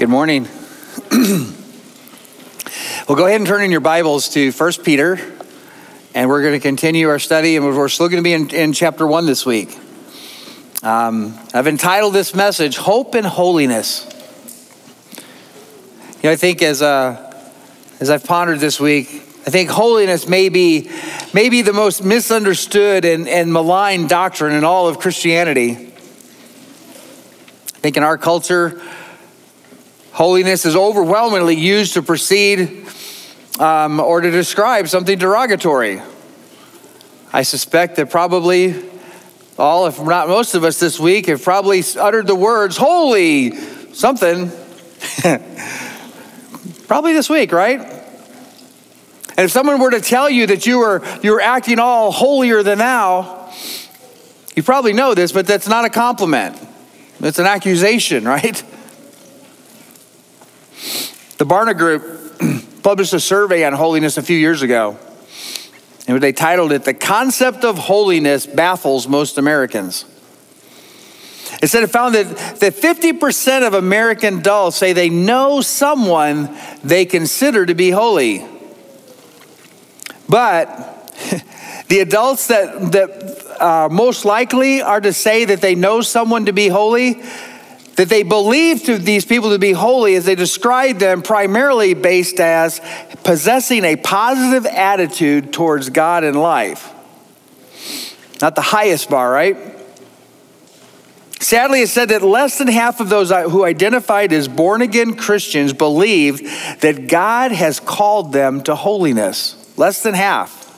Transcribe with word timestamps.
Good 0.00 0.08
morning. 0.08 0.48
well, 1.12 1.44
go 3.06 3.26
ahead 3.26 3.38
and 3.38 3.46
turn 3.46 3.62
in 3.62 3.70
your 3.70 3.80
Bibles 3.80 4.30
to 4.30 4.50
1 4.50 4.72
Peter, 4.82 5.20
and 6.14 6.26
we're 6.26 6.40
going 6.40 6.54
to 6.54 6.58
continue 6.58 7.10
our 7.10 7.18
study, 7.18 7.56
and 7.56 7.66
we're 7.66 7.88
still 7.90 8.08
going 8.08 8.24
to 8.24 8.24
be 8.24 8.32
in, 8.32 8.48
in 8.48 8.72
chapter 8.72 9.06
1 9.06 9.26
this 9.26 9.44
week. 9.44 9.78
Um, 10.82 11.38
I've 11.52 11.66
entitled 11.66 12.14
this 12.14 12.34
message, 12.34 12.78
Hope 12.78 13.14
in 13.14 13.24
Holiness. 13.24 14.06
You 15.16 16.30
know, 16.30 16.30
I 16.30 16.36
think 16.36 16.62
as, 16.62 16.80
uh, 16.80 17.38
as 18.00 18.08
I've 18.08 18.24
pondered 18.24 18.60
this 18.60 18.80
week, 18.80 19.10
I 19.46 19.50
think 19.50 19.68
holiness 19.68 20.26
may 20.26 20.48
be, 20.48 20.90
may 21.34 21.50
be 21.50 21.60
the 21.60 21.74
most 21.74 22.02
misunderstood 22.02 23.04
and, 23.04 23.28
and 23.28 23.52
maligned 23.52 24.08
doctrine 24.08 24.54
in 24.54 24.64
all 24.64 24.88
of 24.88 24.98
Christianity. 24.98 25.72
I 27.66 27.80
think 27.82 27.98
in 27.98 28.02
our 28.02 28.16
culture, 28.16 28.80
Holiness 30.20 30.66
is 30.66 30.76
overwhelmingly 30.76 31.56
used 31.56 31.94
to 31.94 32.02
precede 32.02 32.86
um, 33.58 33.98
or 34.00 34.20
to 34.20 34.30
describe 34.30 34.86
something 34.86 35.16
derogatory. 35.16 36.02
I 37.32 37.40
suspect 37.40 37.96
that 37.96 38.10
probably 38.10 38.74
all, 39.58 39.86
if 39.86 39.98
not 39.98 40.28
most 40.28 40.54
of 40.54 40.62
us 40.62 40.78
this 40.78 41.00
week, 41.00 41.24
have 41.24 41.42
probably 41.42 41.82
uttered 41.98 42.26
the 42.26 42.34
words 42.34 42.76
holy 42.76 43.56
something. 43.94 44.52
probably 46.86 47.14
this 47.14 47.30
week, 47.30 47.50
right? 47.50 47.80
And 47.80 49.38
if 49.38 49.50
someone 49.50 49.80
were 49.80 49.92
to 49.92 50.02
tell 50.02 50.28
you 50.28 50.48
that 50.48 50.66
you 50.66 50.80
were, 50.80 51.02
you 51.22 51.32
were 51.32 51.40
acting 51.40 51.78
all 51.78 52.12
holier 52.12 52.62
than 52.62 52.76
thou, 52.76 53.50
you 54.54 54.62
probably 54.62 54.92
know 54.92 55.14
this, 55.14 55.32
but 55.32 55.46
that's 55.46 55.66
not 55.66 55.86
a 55.86 55.88
compliment. 55.88 56.58
It's 57.20 57.38
an 57.38 57.46
accusation, 57.46 58.24
right? 58.26 58.62
The 61.38 61.46
Barna 61.46 61.76
Group 61.76 62.02
published 62.82 63.12
a 63.12 63.20
survey 63.20 63.64
on 63.64 63.72
holiness 63.72 64.16
a 64.16 64.22
few 64.22 64.36
years 64.36 64.62
ago, 64.62 64.98
and 66.06 66.20
they 66.20 66.32
titled 66.32 66.72
it 66.72 66.84
The 66.84 66.94
Concept 66.94 67.64
of 67.64 67.78
Holiness 67.78 68.46
Baffles 68.46 69.08
Most 69.08 69.38
Americans. 69.38 70.04
It 71.62 71.68
said 71.68 71.82
it 71.82 71.88
found 71.88 72.14
that, 72.14 72.26
that 72.60 72.74
50% 72.74 73.66
of 73.66 73.74
American 73.74 74.38
adults 74.38 74.76
say 74.76 74.92
they 74.92 75.10
know 75.10 75.60
someone 75.60 76.56
they 76.82 77.04
consider 77.04 77.66
to 77.66 77.74
be 77.74 77.90
holy. 77.90 78.46
But 80.28 80.68
the 81.88 81.98
adults 82.00 82.46
that, 82.46 82.92
that 82.92 83.60
uh, 83.60 83.88
most 83.90 84.24
likely 84.24 84.80
are 84.80 85.00
to 85.00 85.12
say 85.12 85.44
that 85.44 85.60
they 85.60 85.74
know 85.74 86.00
someone 86.00 86.46
to 86.46 86.52
be 86.52 86.68
holy, 86.68 87.22
that 88.00 88.08
they 88.08 88.22
believe 88.22 88.82
to 88.84 88.96
these 88.96 89.26
people 89.26 89.50
to 89.50 89.58
be 89.58 89.72
holy 89.72 90.14
as 90.14 90.24
they 90.24 90.34
describe 90.34 90.96
them 90.96 91.20
primarily 91.20 91.92
based 91.92 92.40
as 92.40 92.80
possessing 93.24 93.84
a 93.84 93.94
positive 93.94 94.64
attitude 94.64 95.52
towards 95.52 95.90
God 95.90 96.24
and 96.24 96.34
life. 96.34 96.94
Not 98.40 98.54
the 98.54 98.62
highest 98.62 99.10
bar, 99.10 99.30
right? 99.30 99.54
Sadly, 101.40 101.82
it 101.82 101.90
said 101.90 102.08
that 102.08 102.22
less 102.22 102.56
than 102.56 102.68
half 102.68 103.00
of 103.00 103.10
those 103.10 103.28
who 103.28 103.66
identified 103.66 104.32
as 104.32 104.48
born 104.48 104.80
again 104.80 105.14
Christians 105.14 105.74
believe 105.74 106.40
that 106.80 107.06
God 107.06 107.52
has 107.52 107.80
called 107.80 108.32
them 108.32 108.62
to 108.62 108.76
holiness. 108.76 109.74
Less 109.76 110.02
than 110.02 110.14
half. 110.14 110.69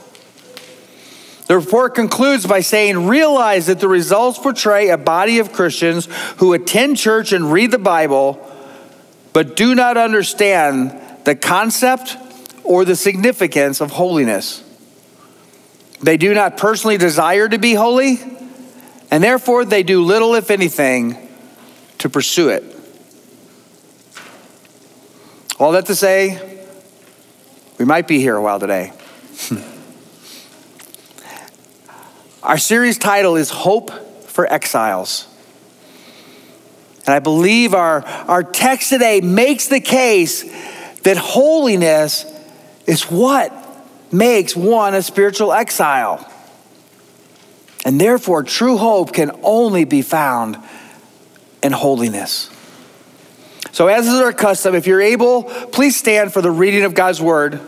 The 1.47 1.59
report 1.59 1.95
concludes 1.95 2.47
by 2.47 2.61
saying, 2.61 3.09
realize 3.09 3.67
that 3.67 3.81
the 3.81 3.89
results 3.89 4.39
portray 4.39 4.89
a 4.89 4.97
body 4.97 5.39
of 5.39 5.53
Christians 5.53 6.09
who 6.39 6.53
attend 6.53 6.97
church 6.97 7.33
and 7.33 7.53
read 7.53 7.71
the 7.71 7.79
Bible, 7.79 8.49
but 9.33 9.57
do 9.57 9.75
not 9.75 9.97
understand 9.97 10.99
the 11.25 11.35
concept 11.35 12.17
or 12.65 12.85
the 12.85 12.97
significance 12.97 13.81
of 13.81 13.91
holiness. 13.91 14.63
They 16.01 16.17
do 16.17 16.33
not 16.33 16.57
personally 16.57 16.97
desire 16.97 17.49
to 17.49 17.59
be 17.59 17.75
holy, 17.75 18.21
and 19.11 19.23
therefore 19.23 19.65
they 19.65 19.83
do 19.83 20.03
little, 20.03 20.35
if 20.35 20.51
anything, 20.51 21.29
to 21.99 22.09
pursue 22.09 22.49
it. 22.49 22.65
All 25.59 25.73
that 25.73 25.87
to 25.87 25.95
say, 25.95 26.65
we 27.79 27.85
might 27.85 28.09
be 28.09 28.19
here 28.19 28.37
a 28.37 28.43
while 28.43 28.59
today. 28.59 28.93
Our 32.43 32.59
series 32.59 32.99
title 32.99 33.37
is 33.37 33.51
Hope 33.51 33.93
for 34.27 34.53
Exiles. 34.53 35.29
And 37.07 37.15
I 37.15 37.21
believe 37.21 37.73
our, 37.73 38.05
our 38.05 38.43
text 38.43 38.89
today 38.89 39.21
makes 39.21 39.69
the 39.69 39.79
case 39.79 40.43
that 41.03 41.17
holiness 41.17 42.27
is 42.85 43.05
what 43.05 43.53
makes 44.11 44.57
one 44.57 44.95
a 44.95 45.03
spiritual 45.03 45.53
exile. 45.53 46.29
And 47.85 48.01
therefore, 48.01 48.43
true 48.43 48.77
hope 48.77 49.13
can 49.13 49.31
only 49.45 49.85
be 49.85 50.03
found 50.03 50.59
in 51.63 51.71
holiness. 51.71 52.51
So, 53.71 53.87
as 53.87 54.09
is 54.09 54.21
our 54.21 54.33
custom, 54.33 54.75
if 54.75 54.89
you're 54.89 55.01
able, 55.01 55.45
please 55.45 55.97
stand 55.97 56.33
for 56.33 56.43
the 56.43 56.51
reading 56.51 56.83
of 56.83 56.95
God's 56.95 57.23
word. 57.23 57.61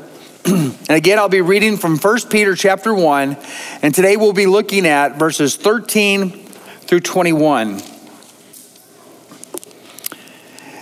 and 0.47 0.91
again, 0.91 1.19
I'll 1.19 1.31
be 1.31 1.41
reading 1.41 1.79
from 1.79 1.97
1 1.97 2.29
Peter 2.29 2.55
chapter 2.55 2.93
1, 2.93 3.39
and 3.81 3.95
today 3.95 4.19
we'll 4.19 4.35
be 4.35 4.45
looking 4.45 4.87
at 4.87 5.19
verses 5.19 5.57
13 5.57 6.31
through 6.31 7.01
21. 7.01 7.81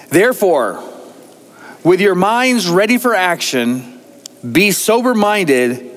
Therefore, 0.08 0.82
with 1.84 2.00
your 2.00 2.16
minds 2.16 2.68
ready 2.68 2.98
for 2.98 3.14
action, 3.14 4.00
be 4.50 4.72
sober 4.72 5.14
minded 5.14 5.92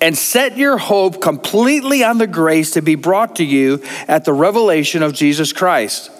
and 0.00 0.16
set 0.16 0.56
your 0.56 0.78
hope 0.78 1.20
completely 1.20 2.04
on 2.04 2.18
the 2.18 2.28
grace 2.28 2.70
to 2.72 2.80
be 2.82 2.94
brought 2.94 3.36
to 3.36 3.44
you 3.44 3.82
at 4.06 4.24
the 4.24 4.32
revelation 4.32 5.02
of 5.02 5.14
Jesus 5.14 5.52
Christ. 5.52 6.12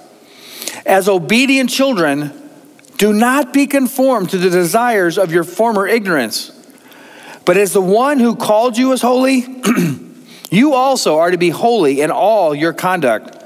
As 0.85 1.09
obedient 1.09 1.71
children, 1.71 2.33
do 2.97 3.13
not 3.13 3.53
be 3.53 3.69
conformed 3.69 4.31
to 4.31 4.39
the 4.39 4.51
desires 4.51 5.19
of 5.19 5.31
your 5.31 5.45
former 5.45 5.87
ignorance 5.87 6.57
but 7.45 7.57
as 7.57 7.73
the 7.73 7.81
one 7.81 8.19
who 8.19 8.37
called 8.37 8.77
you 8.77 8.93
is 8.93 9.03
holy, 9.03 9.45
you 10.51 10.75
also 10.75 11.19
are 11.19 11.31
to 11.31 11.39
be 11.39 11.51
holy 11.51 12.01
in 12.01 12.11
all 12.11 12.55
your 12.55 12.73
conduct. 12.73 13.43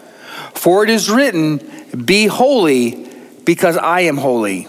For 0.55 0.84
it 0.84 0.91
is 0.91 1.10
written, 1.10 1.60
Be 2.05 2.27
holy, 2.27 3.09
because 3.44 3.77
I 3.77 4.00
am 4.00 4.16
holy. 4.16 4.69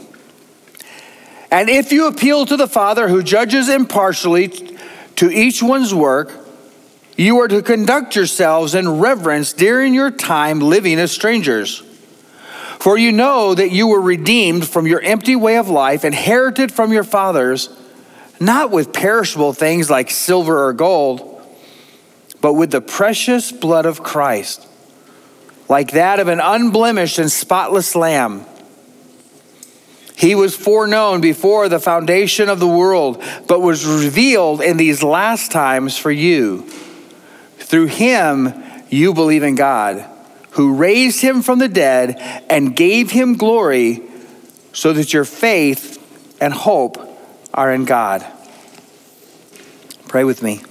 And 1.52 1.70
if 1.70 1.92
you 1.92 2.08
appeal 2.08 2.46
to 2.46 2.58
the 2.58 2.68
Father 2.68 3.08
who 3.08 3.24
judges 3.24 3.70
impartially 3.70 4.48
to 5.16 5.32
each 5.32 5.64
one's 5.64 5.94
work, 5.94 6.32
you 7.18 7.40
are 7.40 7.48
to 7.48 7.62
conduct 7.62 8.16
yourselves 8.16 8.76
in 8.76 9.00
reverence 9.00 9.54
during 9.54 9.94
your 9.94 10.12
time 10.12 10.60
living 10.60 11.00
as 11.00 11.12
strangers. 11.12 11.82
For 12.80 12.98
you 12.98 13.12
know 13.12 13.56
that 13.56 13.72
you 13.72 13.88
were 13.88 14.02
redeemed 14.02 14.68
from 14.68 14.86
your 14.86 15.02
empty 15.02 15.36
way 15.36 15.58
of 15.58 15.70
life, 15.70 16.04
inherited 16.04 16.72
from 16.72 16.92
your 16.92 17.06
fathers 17.06 17.70
not 18.40 18.72
with 18.72 18.94
perishable 18.94 19.54
things 19.54 19.90
like 19.90 20.10
silver 20.10 20.68
or 20.68 20.74
gold, 20.74 21.32
but 22.42 22.54
with 22.54 22.72
the 22.72 22.82
precious 22.82 23.52
blood 23.52 23.86
of 23.86 24.04
Christ, 24.04 24.68
like 25.70 25.92
that 25.92 26.20
of 26.20 26.28
an 26.28 26.40
unblemished 26.40 27.18
and 27.18 27.32
spotless 27.32 27.96
lamb. 27.96 28.46
He 30.18 30.36
was 30.36 30.56
foreknown 30.56 31.22
before 31.22 31.68
the 31.68 31.80
foundation 31.80 32.48
of 32.48 32.60
the 32.60 32.68
world, 32.68 33.22
but 33.48 33.62
was 33.62 33.86
revealed 33.86 34.62
in 34.62 34.78
these 34.78 35.04
last 35.04 35.52
times 35.52 35.98
for 35.98 36.12
you. 36.12 36.62
Through 37.58 37.88
him, 37.88 38.54
you 38.90 39.14
believe 39.14 39.44
in 39.44 39.56
God, 39.56 40.06
who 40.52 40.76
raised 40.76 41.22
him 41.22 41.42
from 41.42 41.60
the 41.60 41.68
dead 41.68 42.18
and 42.50 42.76
gave 42.76 43.12
him 43.12 43.36
glory, 43.36 44.04
so 44.72 44.94
that 44.94 45.14
your 45.14 45.26
faith 45.26 46.02
and 46.40 46.54
hope 46.54 47.05
are 47.56 47.72
in 47.72 47.86
God. 47.86 48.24
Pray 50.10 50.26
with 50.26 50.44
me. 50.44 50.62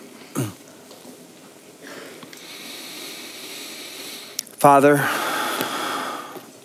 Father, 4.59 4.97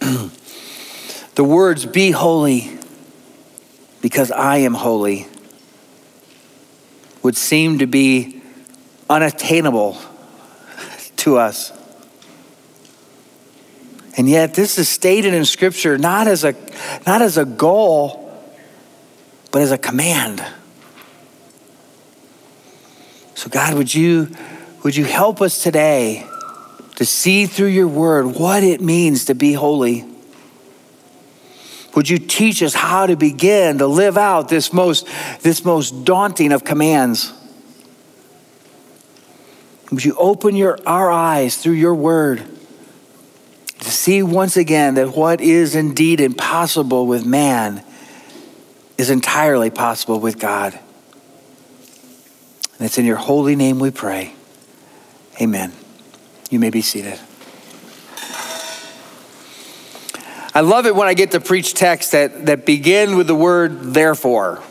the 1.35 1.43
words, 1.43 1.85
be 1.85 2.11
holy 2.11 2.77
because 4.01 4.29
I 4.31 4.57
am 4.57 4.73
holy, 4.73 5.25
would 7.23 7.37
seem 7.37 7.79
to 7.79 7.87
be 7.87 8.41
unattainable 9.09 9.97
to 11.17 11.37
us. 11.37 11.71
And 14.17 14.27
yet, 14.27 14.53
this 14.53 14.77
is 14.77 14.89
stated 14.89 15.33
in 15.33 15.45
Scripture 15.45 15.97
not 15.97 16.27
as 16.27 16.43
a, 16.43 16.53
not 17.07 17.21
as 17.21 17.37
a 17.37 17.45
goal 17.45 18.18
but 19.51 19.61
as 19.61 19.71
a 19.71 19.77
command. 19.77 20.43
So, 23.35 23.49
God, 23.49 23.75
would 23.75 23.93
you, 23.93 24.29
would 24.83 24.95
you 24.95 25.05
help 25.05 25.41
us 25.41 25.63
today 25.63 26.27
to 26.95 27.05
see 27.05 27.45
through 27.45 27.67
your 27.67 27.87
word 27.87 28.35
what 28.35 28.63
it 28.63 28.81
means 28.81 29.25
to 29.25 29.35
be 29.35 29.53
holy? 29.53 30.05
Would 31.95 32.09
you 32.09 32.19
teach 32.19 32.61
us 32.61 32.73
how 32.73 33.07
to 33.07 33.15
begin 33.15 33.79
to 33.79 33.87
live 33.87 34.17
out 34.17 34.49
this 34.49 34.71
most, 34.71 35.07
this 35.41 35.65
most 35.65 36.05
daunting 36.05 36.51
of 36.51 36.63
commands? 36.63 37.33
Would 39.91 40.05
you 40.05 40.15
open 40.17 40.55
your, 40.55 40.77
our 40.85 41.09
eyes 41.09 41.57
through 41.57 41.73
your 41.73 41.95
word 41.95 42.43
to 43.79 43.89
see 43.89 44.21
once 44.21 44.55
again 44.55 44.95
that 44.95 45.15
what 45.15 45.41
is 45.41 45.75
indeed 45.75 46.21
impossible 46.21 47.07
with 47.07 47.25
man 47.25 47.83
is 48.99 49.09
entirely 49.09 49.69
possible 49.69 50.19
with 50.19 50.37
God? 50.37 50.77
And 52.77 52.85
it's 52.85 52.97
in 52.97 53.05
your 53.05 53.15
holy 53.15 53.55
name 53.55 53.79
we 53.79 53.91
pray. 53.91 54.33
Amen. 55.41 55.71
You 56.51 56.59
may 56.59 56.69
be 56.69 56.81
seated. 56.81 57.17
I 60.53 60.61
love 60.61 60.85
it 60.85 60.95
when 60.95 61.07
I 61.07 61.13
get 61.13 61.31
to 61.31 61.39
preach 61.39 61.73
texts 61.73 62.11
that, 62.11 62.47
that 62.47 62.65
begin 62.65 63.15
with 63.15 63.27
the 63.27 63.35
word 63.35 63.93
therefore. 63.93 64.61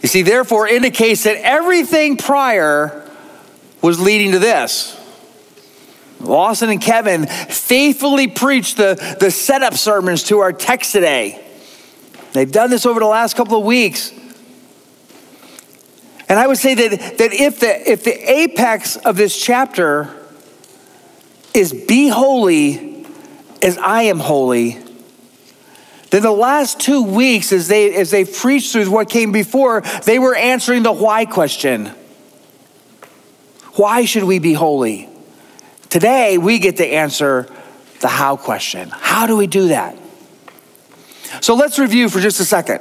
You 0.00 0.08
see, 0.08 0.22
therefore 0.22 0.66
indicates 0.66 1.24
that 1.24 1.36
everything 1.36 2.16
prior 2.16 3.10
was 3.82 4.00
leading 4.00 4.32
to 4.32 4.38
this. 4.38 4.98
Lawson 6.20 6.70
and 6.70 6.80
Kevin 6.80 7.26
faithfully 7.26 8.28
preached 8.28 8.78
the, 8.78 9.16
the 9.20 9.30
setup 9.30 9.74
sermons 9.74 10.22
to 10.24 10.40
our 10.40 10.52
text 10.54 10.92
today. 10.92 11.43
They've 12.34 12.50
done 12.50 12.68
this 12.68 12.84
over 12.84 12.98
the 12.98 13.06
last 13.06 13.36
couple 13.36 13.56
of 13.56 13.64
weeks. 13.64 14.12
And 16.28 16.38
I 16.38 16.48
would 16.48 16.58
say 16.58 16.74
that, 16.74 17.18
that 17.18 17.32
if, 17.32 17.60
the, 17.60 17.90
if 17.90 18.02
the 18.02 18.30
apex 18.30 18.96
of 18.96 19.16
this 19.16 19.40
chapter 19.40 20.12
is 21.54 21.72
be 21.72 22.08
holy 22.08 23.06
as 23.62 23.78
I 23.78 24.02
am 24.02 24.18
holy, 24.18 24.80
then 26.10 26.22
the 26.22 26.32
last 26.32 26.80
two 26.80 27.04
weeks, 27.04 27.52
as 27.52 27.68
they, 27.68 27.94
as 27.94 28.10
they 28.10 28.24
preached 28.24 28.72
through 28.72 28.90
what 28.90 29.08
came 29.08 29.30
before, 29.30 29.82
they 30.04 30.18
were 30.18 30.34
answering 30.34 30.82
the 30.82 30.92
why 30.92 31.26
question. 31.26 31.86
Why 33.74 34.06
should 34.06 34.24
we 34.24 34.40
be 34.40 34.54
holy? 34.54 35.08
Today, 35.88 36.36
we 36.36 36.58
get 36.58 36.78
to 36.78 36.86
answer 36.86 37.48
the 38.00 38.08
how 38.08 38.36
question. 38.36 38.88
How 38.90 39.28
do 39.28 39.36
we 39.36 39.46
do 39.46 39.68
that? 39.68 39.96
So 41.40 41.54
let's 41.54 41.78
review 41.78 42.08
for 42.08 42.20
just 42.20 42.40
a 42.40 42.44
second. 42.44 42.80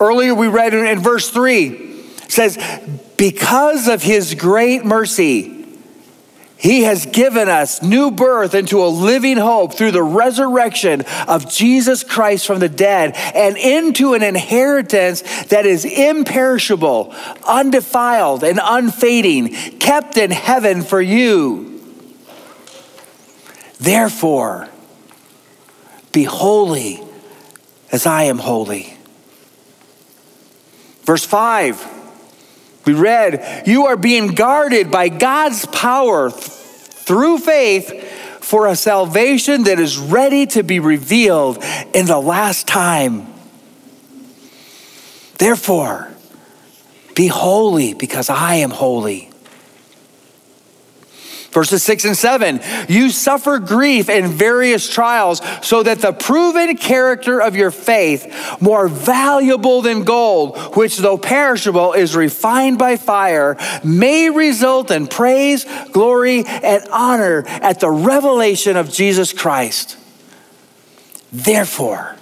Earlier, 0.00 0.34
we 0.34 0.48
read 0.48 0.72
in, 0.74 0.86
in 0.86 1.00
verse 1.00 1.28
3 1.30 2.04
says, 2.28 2.58
Because 3.16 3.88
of 3.88 4.02
his 4.02 4.34
great 4.34 4.84
mercy, 4.84 5.60
he 6.60 6.82
has 6.82 7.06
given 7.06 7.48
us 7.48 7.82
new 7.82 8.10
birth 8.10 8.54
into 8.54 8.84
a 8.84 8.88
living 8.88 9.38
hope 9.38 9.74
through 9.74 9.92
the 9.92 10.02
resurrection 10.02 11.02
of 11.26 11.50
Jesus 11.50 12.04
Christ 12.04 12.46
from 12.46 12.58
the 12.58 12.68
dead 12.68 13.12
and 13.34 13.56
into 13.56 14.12
an 14.12 14.22
inheritance 14.22 15.22
that 15.46 15.64
is 15.64 15.86
imperishable, 15.86 17.14
undefiled, 17.46 18.44
and 18.44 18.60
unfading, 18.62 19.54
kept 19.78 20.18
in 20.18 20.30
heaven 20.30 20.82
for 20.82 21.00
you. 21.00 21.80
Therefore, 23.78 24.68
be 26.12 26.24
holy 26.24 27.02
as 27.92 28.06
I 28.06 28.24
am 28.24 28.38
holy. 28.38 28.96
Verse 31.04 31.24
5 31.24 32.00
we 32.84 32.94
read, 32.94 33.64
You 33.66 33.86
are 33.86 33.96
being 33.96 34.28
guarded 34.28 34.90
by 34.90 35.08
God's 35.08 35.66
power 35.66 36.30
th- 36.30 36.42
through 36.42 37.38
faith 37.38 37.92
for 38.40 38.66
a 38.66 38.74
salvation 38.74 39.64
that 39.64 39.78
is 39.78 39.98
ready 39.98 40.46
to 40.46 40.62
be 40.62 40.80
revealed 40.80 41.62
in 41.94 42.06
the 42.06 42.18
last 42.18 42.66
time. 42.66 43.26
Therefore, 45.38 46.08
be 47.14 47.26
holy 47.26 47.94
because 47.94 48.30
I 48.30 48.56
am 48.56 48.70
holy. 48.70 49.29
Verses 51.50 51.82
6 51.82 52.04
and 52.04 52.16
7 52.16 52.60
You 52.88 53.10
suffer 53.10 53.58
grief 53.58 54.08
in 54.08 54.28
various 54.28 54.88
trials, 54.88 55.40
so 55.62 55.82
that 55.82 56.00
the 56.00 56.12
proven 56.12 56.76
character 56.76 57.40
of 57.40 57.56
your 57.56 57.70
faith, 57.70 58.60
more 58.60 58.88
valuable 58.88 59.82
than 59.82 60.04
gold, 60.04 60.58
which 60.76 60.98
though 60.98 61.18
perishable 61.18 61.92
is 61.92 62.14
refined 62.14 62.78
by 62.78 62.96
fire, 62.96 63.56
may 63.82 64.30
result 64.30 64.90
in 64.90 65.08
praise, 65.08 65.66
glory, 65.92 66.44
and 66.46 66.84
honor 66.92 67.44
at 67.46 67.80
the 67.80 67.90
revelation 67.90 68.76
of 68.76 68.90
Jesus 68.90 69.32
Christ. 69.32 69.96
Therefore, 71.32 72.16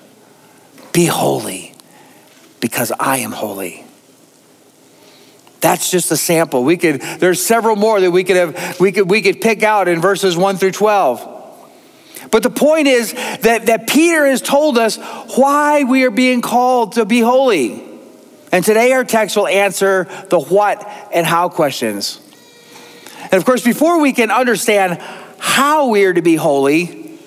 be 0.92 1.06
holy, 1.06 1.74
because 2.60 2.92
I 2.98 3.18
am 3.18 3.32
holy. 3.32 3.84
That's 5.60 5.90
just 5.90 6.10
a 6.12 6.16
sample. 6.16 6.62
We 6.62 6.76
could, 6.76 7.00
there's 7.00 7.44
several 7.44 7.76
more 7.76 8.00
that 8.00 8.10
we 8.10 8.24
could 8.24 8.36
have, 8.36 8.80
we 8.80 8.92
could, 8.92 9.10
we 9.10 9.22
could 9.22 9.40
pick 9.40 9.62
out 9.62 9.88
in 9.88 10.00
verses 10.00 10.36
1 10.36 10.56
through 10.56 10.72
12. 10.72 11.36
But 12.30 12.42
the 12.42 12.50
point 12.50 12.86
is 12.86 13.12
that, 13.12 13.66
that 13.66 13.88
Peter 13.88 14.26
has 14.26 14.42
told 14.42 14.78
us 14.78 14.96
why 15.36 15.84
we 15.84 16.04
are 16.04 16.10
being 16.10 16.42
called 16.42 16.92
to 16.92 17.04
be 17.04 17.20
holy. 17.20 17.84
And 18.52 18.64
today 18.64 18.92
our 18.92 19.04
text 19.04 19.36
will 19.36 19.46
answer 19.46 20.04
the 20.28 20.40
what 20.40 20.86
and 21.12 21.26
how 21.26 21.48
questions. 21.48 22.20
And 23.24 23.34
of 23.34 23.44
course, 23.44 23.64
before 23.64 24.00
we 24.00 24.12
can 24.12 24.30
understand 24.30 25.00
how 25.38 25.88
we 25.88 26.04
are 26.04 26.12
to 26.12 26.22
be 26.22 26.36
holy, 26.36 27.18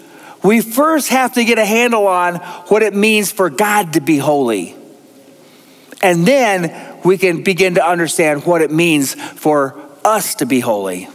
we 0.43 0.61
first 0.61 1.09
have 1.09 1.33
to 1.33 1.45
get 1.45 1.59
a 1.59 1.65
handle 1.65 2.07
on 2.07 2.35
what 2.67 2.81
it 2.81 2.95
means 2.95 3.31
for 3.31 3.49
God 3.49 3.93
to 3.93 4.01
be 4.01 4.17
holy. 4.17 4.75
And 6.01 6.25
then 6.25 6.90
we 7.03 7.17
can 7.17 7.43
begin 7.43 7.75
to 7.75 7.85
understand 7.85 8.45
what 8.45 8.61
it 8.61 8.71
means 8.71 9.13
for 9.13 9.79
us 10.03 10.35
to 10.35 10.45
be 10.45 10.59
holy. 10.59 11.07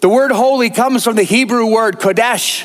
The 0.00 0.08
word 0.08 0.30
holy 0.30 0.70
comes 0.70 1.04
from 1.04 1.16
the 1.16 1.22
Hebrew 1.22 1.66
word 1.66 1.98
kodesh, 1.98 2.64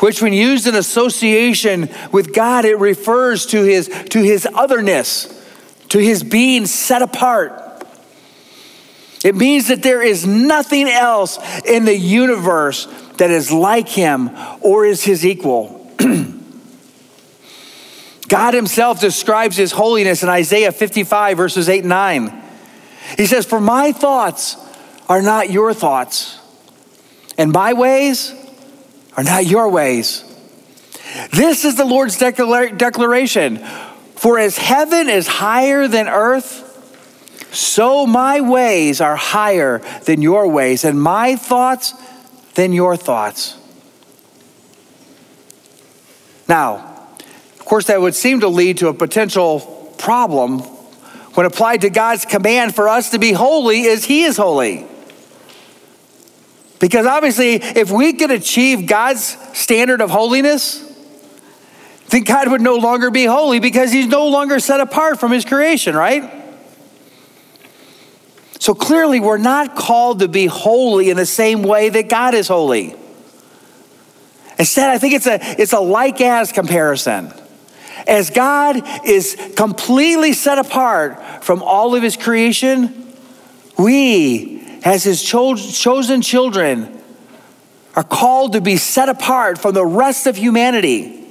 which, 0.00 0.20
when 0.20 0.32
used 0.32 0.66
in 0.66 0.74
association 0.74 1.88
with 2.12 2.34
God, 2.34 2.64
it 2.64 2.78
refers 2.78 3.46
to 3.46 3.62
his, 3.62 3.88
to 4.10 4.22
his 4.22 4.46
otherness, 4.54 5.28
to 5.88 5.98
his 5.98 6.22
being 6.22 6.66
set 6.66 7.02
apart. 7.02 7.60
It 9.24 9.34
means 9.34 9.68
that 9.68 9.82
there 9.82 10.02
is 10.02 10.26
nothing 10.26 10.86
else 10.86 11.38
in 11.64 11.86
the 11.86 11.96
universe 11.96 12.86
that 13.16 13.30
is 13.30 13.50
like 13.50 13.88
him 13.88 14.30
or 14.60 14.84
is 14.84 15.02
his 15.02 15.24
equal. 15.24 15.83
God 18.28 18.54
Himself 18.54 19.00
describes 19.00 19.56
His 19.56 19.72
holiness 19.72 20.22
in 20.22 20.28
Isaiah 20.28 20.72
55, 20.72 21.36
verses 21.36 21.68
8 21.68 21.80
and 21.80 21.88
9. 21.88 22.42
He 23.16 23.26
says, 23.26 23.46
For 23.46 23.60
my 23.60 23.92
thoughts 23.92 24.56
are 25.08 25.22
not 25.22 25.50
your 25.50 25.74
thoughts, 25.74 26.38
and 27.36 27.52
my 27.52 27.72
ways 27.74 28.32
are 29.16 29.24
not 29.24 29.46
your 29.46 29.68
ways. 29.68 30.24
This 31.32 31.64
is 31.64 31.76
the 31.76 31.84
Lord's 31.84 32.18
declaration. 32.18 33.58
For 34.16 34.38
as 34.38 34.56
heaven 34.56 35.08
is 35.08 35.26
higher 35.26 35.86
than 35.86 36.08
earth, 36.08 36.62
so 37.54 38.06
my 38.06 38.40
ways 38.40 39.00
are 39.00 39.16
higher 39.16 39.78
than 40.04 40.22
your 40.22 40.48
ways, 40.48 40.84
and 40.84 41.00
my 41.00 41.36
thoughts 41.36 41.92
than 42.54 42.72
your 42.72 42.96
thoughts. 42.96 43.58
Now, 46.48 46.93
of 47.64 47.68
course, 47.68 47.86
that 47.86 47.98
would 47.98 48.14
seem 48.14 48.40
to 48.40 48.48
lead 48.48 48.76
to 48.78 48.88
a 48.88 48.92
potential 48.92 49.60
problem 49.96 50.60
when 51.32 51.46
applied 51.46 51.80
to 51.80 51.88
God's 51.88 52.26
command 52.26 52.74
for 52.74 52.90
us 52.90 53.12
to 53.12 53.18
be 53.18 53.32
holy 53.32 53.86
as 53.86 54.04
He 54.04 54.24
is 54.24 54.36
holy. 54.36 54.86
Because 56.78 57.06
obviously, 57.06 57.54
if 57.54 57.90
we 57.90 58.12
could 58.12 58.30
achieve 58.30 58.86
God's 58.86 59.38
standard 59.56 60.02
of 60.02 60.10
holiness, 60.10 60.78
then 62.10 62.24
God 62.24 62.50
would 62.50 62.60
no 62.60 62.76
longer 62.76 63.10
be 63.10 63.24
holy 63.24 63.60
because 63.60 63.90
He's 63.90 64.08
no 64.08 64.28
longer 64.28 64.60
set 64.60 64.80
apart 64.80 65.18
from 65.18 65.32
His 65.32 65.46
creation, 65.46 65.96
right? 65.96 66.44
So 68.58 68.74
clearly, 68.74 69.20
we're 69.20 69.38
not 69.38 69.74
called 69.74 70.18
to 70.18 70.28
be 70.28 70.44
holy 70.44 71.08
in 71.08 71.16
the 71.16 71.24
same 71.24 71.62
way 71.62 71.88
that 71.88 72.10
God 72.10 72.34
is 72.34 72.46
holy. 72.46 72.94
Instead, 74.58 74.90
I 74.90 74.98
think 74.98 75.14
it's 75.14 75.26
a, 75.26 75.38
it's 75.58 75.72
a 75.72 75.80
like 75.80 76.20
as 76.20 76.52
comparison. 76.52 77.32
As 78.06 78.30
God 78.30 78.82
is 79.06 79.36
completely 79.56 80.32
set 80.32 80.58
apart 80.58 81.44
from 81.44 81.62
all 81.62 81.94
of 81.94 82.02
his 82.02 82.16
creation, 82.16 83.12
we, 83.78 84.80
as 84.84 85.04
his 85.04 85.22
cho- 85.22 85.56
chosen 85.56 86.20
children, 86.22 87.02
are 87.96 88.04
called 88.04 88.52
to 88.54 88.60
be 88.60 88.76
set 88.76 89.08
apart 89.08 89.58
from 89.58 89.74
the 89.74 89.86
rest 89.86 90.26
of 90.26 90.36
humanity, 90.36 91.24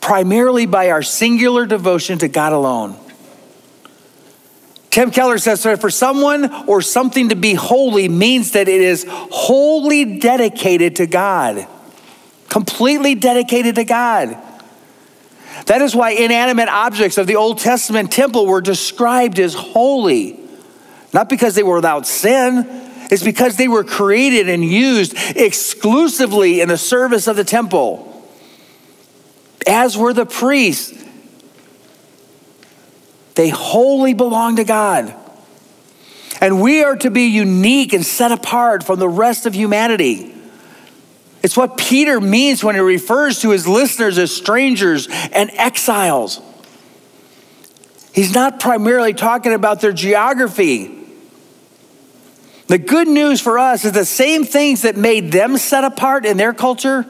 primarily 0.00 0.66
by 0.66 0.90
our 0.90 1.02
singular 1.02 1.66
devotion 1.66 2.18
to 2.18 2.28
God 2.28 2.52
alone. 2.52 2.96
Tim 4.90 5.10
Keller 5.10 5.36
says 5.36 5.62
that 5.64 5.80
for 5.80 5.90
someone 5.90 6.50
or 6.66 6.80
something 6.80 7.28
to 7.28 7.36
be 7.36 7.52
holy 7.52 8.08
means 8.08 8.52
that 8.52 8.66
it 8.66 8.80
is 8.80 9.04
wholly 9.08 10.18
dedicated 10.18 10.96
to 10.96 11.06
God, 11.06 11.66
completely 12.48 13.14
dedicated 13.14 13.74
to 13.74 13.84
God. 13.84 14.38
That 15.66 15.82
is 15.82 15.94
why 15.94 16.10
inanimate 16.10 16.68
objects 16.68 17.18
of 17.18 17.26
the 17.26 17.36
Old 17.36 17.58
Testament 17.58 18.12
temple 18.12 18.46
were 18.46 18.60
described 18.60 19.38
as 19.38 19.54
holy. 19.54 20.38
Not 21.12 21.28
because 21.28 21.54
they 21.54 21.62
were 21.62 21.76
without 21.76 22.06
sin, 22.06 22.64
it's 23.10 23.22
because 23.22 23.56
they 23.56 23.68
were 23.68 23.84
created 23.84 24.48
and 24.48 24.64
used 24.64 25.14
exclusively 25.36 26.60
in 26.60 26.68
the 26.68 26.78
service 26.78 27.26
of 27.26 27.36
the 27.36 27.44
temple, 27.44 28.28
as 29.66 29.96
were 29.96 30.12
the 30.12 30.26
priests. 30.26 31.04
They 33.34 33.48
wholly 33.50 34.14
belong 34.14 34.56
to 34.56 34.64
God. 34.64 35.14
And 36.40 36.60
we 36.60 36.82
are 36.82 36.96
to 36.96 37.10
be 37.10 37.26
unique 37.26 37.92
and 37.92 38.04
set 38.04 38.30
apart 38.30 38.84
from 38.84 38.98
the 38.98 39.08
rest 39.08 39.46
of 39.46 39.54
humanity. 39.54 40.35
It's 41.46 41.56
what 41.56 41.76
Peter 41.76 42.20
means 42.20 42.64
when 42.64 42.74
he 42.74 42.80
refers 42.80 43.42
to 43.42 43.50
his 43.50 43.68
listeners 43.68 44.18
as 44.18 44.34
strangers 44.34 45.06
and 45.30 45.48
exiles. 45.52 46.40
He's 48.12 48.34
not 48.34 48.58
primarily 48.58 49.14
talking 49.14 49.52
about 49.54 49.80
their 49.80 49.92
geography. 49.92 51.06
The 52.66 52.78
good 52.78 53.06
news 53.06 53.40
for 53.40 53.60
us 53.60 53.84
is 53.84 53.92
the 53.92 54.04
same 54.04 54.42
things 54.42 54.82
that 54.82 54.96
made 54.96 55.30
them 55.30 55.56
set 55.56 55.84
apart 55.84 56.26
in 56.26 56.36
their 56.36 56.52
culture 56.52 57.06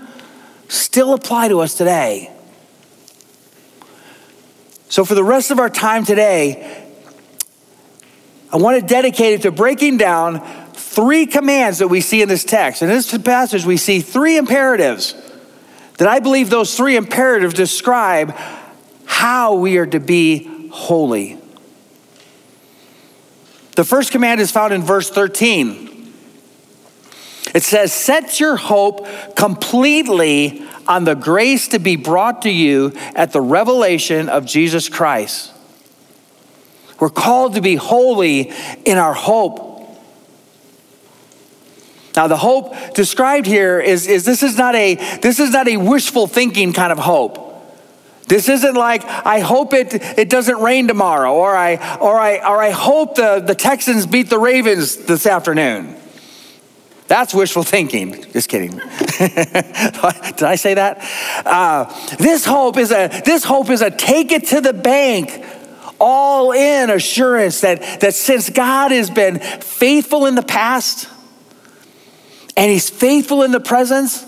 still 0.69 1.15
apply 1.15 1.49
to 1.49 1.61
us 1.61 1.73
today. 1.73 2.31
So, 4.91 5.07
for 5.07 5.15
the 5.15 5.25
rest 5.25 5.51
of 5.51 5.59
our 5.59 5.71
time 5.71 6.05
today, 6.05 6.87
I 8.53 8.59
want 8.59 8.79
to 8.83 8.87
dedicate 8.87 9.33
it 9.33 9.43
to 9.43 9.51
breaking 9.51 9.97
down 9.97 10.47
three 10.97 11.27
commands 11.27 11.81
that 11.81 11.89
we 11.89 12.01
see 12.01 12.23
in 12.23 12.29
this 12.29 12.43
text. 12.43 12.81
In 12.81 12.89
this 12.89 13.17
passage, 13.19 13.67
we 13.67 13.77
see 13.77 14.01
three 14.01 14.39
imperatives 14.39 15.15
that 15.99 16.09
I 16.09 16.21
believe 16.21 16.49
those 16.49 16.75
three 16.75 16.97
imperatives 16.97 17.53
describe 17.53 18.35
how 19.05 19.57
we 19.57 19.77
are 19.77 19.85
to 19.85 20.01
be 20.01 20.71
holy. 20.71 21.39
The 23.77 23.85
first 23.85 24.11
command 24.11 24.41
is 24.41 24.51
found 24.51 24.73
in 24.73 24.85
verse 24.85 25.11
13. 25.11 26.15
It 27.55 27.63
says, 27.63 27.93
Set 27.93 28.41
your 28.41 28.57
hope 28.57 29.07
completely 29.37 30.67
on 30.89 31.05
the 31.05 31.15
grace 31.15 31.69
to 31.69 31.79
be 31.79 31.97
brought 31.97 32.41
to 32.43 32.51
you 32.51 32.95
at 33.15 33.33
the 33.33 33.43
revelation 33.43 34.31
of 34.31 34.47
Jesus 34.47 34.89
Christ. 34.89 35.53
We're 36.99 37.11
called 37.11 37.57
to 37.57 37.61
be 37.61 37.75
holy 37.75 38.51
in 38.87 38.97
our 38.97 39.13
hope. 39.13 39.66
Now, 42.17 42.29
the 42.29 42.37
hope 42.39 42.75
described 42.95 43.47
here 43.47 43.79
is, 43.79 44.07
is 44.07 44.25
this 44.25 44.43
is 44.43 44.57
not 44.57 44.75
a 44.75 44.95
this 45.19 45.39
is 45.39 45.51
not 45.51 45.69
a 45.69 45.77
wishful 45.77 46.27
thinking 46.27 46.73
kind 46.73 46.91
of 46.91 46.99
hope. 46.99 47.43
This 48.27 48.49
isn't 48.49 48.75
like 48.75 49.05
I 49.05 49.41
hope 49.41 49.75
it, 49.75 49.95
it 50.19 50.31
doesn't 50.31 50.59
rain 50.59 50.89
tomorrow, 50.89 51.35
or 51.35 51.55
I 51.55 51.99
or 51.99 52.19
I 52.19 52.39
or 52.39 52.63
I 52.63 52.71
hope 52.71 53.17
the, 53.17 53.41
the 53.41 53.55
Texans 53.55 54.07
beat 54.07 54.31
the 54.31 54.39
Ravens 54.39 54.97
this 54.97 55.27
afternoon. 55.27 55.95
That's 57.07 57.35
wishful 57.35 57.63
thinking. 57.63 58.25
Just 58.33 58.49
kidding. 58.49 58.71
Did 59.19 60.43
I 60.43 60.57
say 60.57 60.75
that? 60.75 60.99
Uh, 61.45 62.17
this 62.17 62.47
hope 62.47 62.79
is 62.79 62.91
a 62.91 63.09
this 63.25 63.45
hope 63.45 63.69
is 63.69 63.83
a 63.83 63.91
take 63.91 64.33
it 64.33 64.47
to 64.49 64.63
the 64.63 64.73
bank, 64.73 65.45
all 66.01 66.53
in 66.53 66.89
assurance 66.89 67.61
that 67.61 68.01
that 68.01 68.15
since 68.15 68.49
God 68.49 68.91
has 68.91 69.11
been 69.11 69.39
faithful 69.39 70.25
in 70.25 70.35
the 70.35 70.43
past, 70.43 71.09
and 72.57 72.71
He's 72.71 72.89
faithful 72.89 73.43
in 73.43 73.53
the 73.53 73.61
presence, 73.61 74.25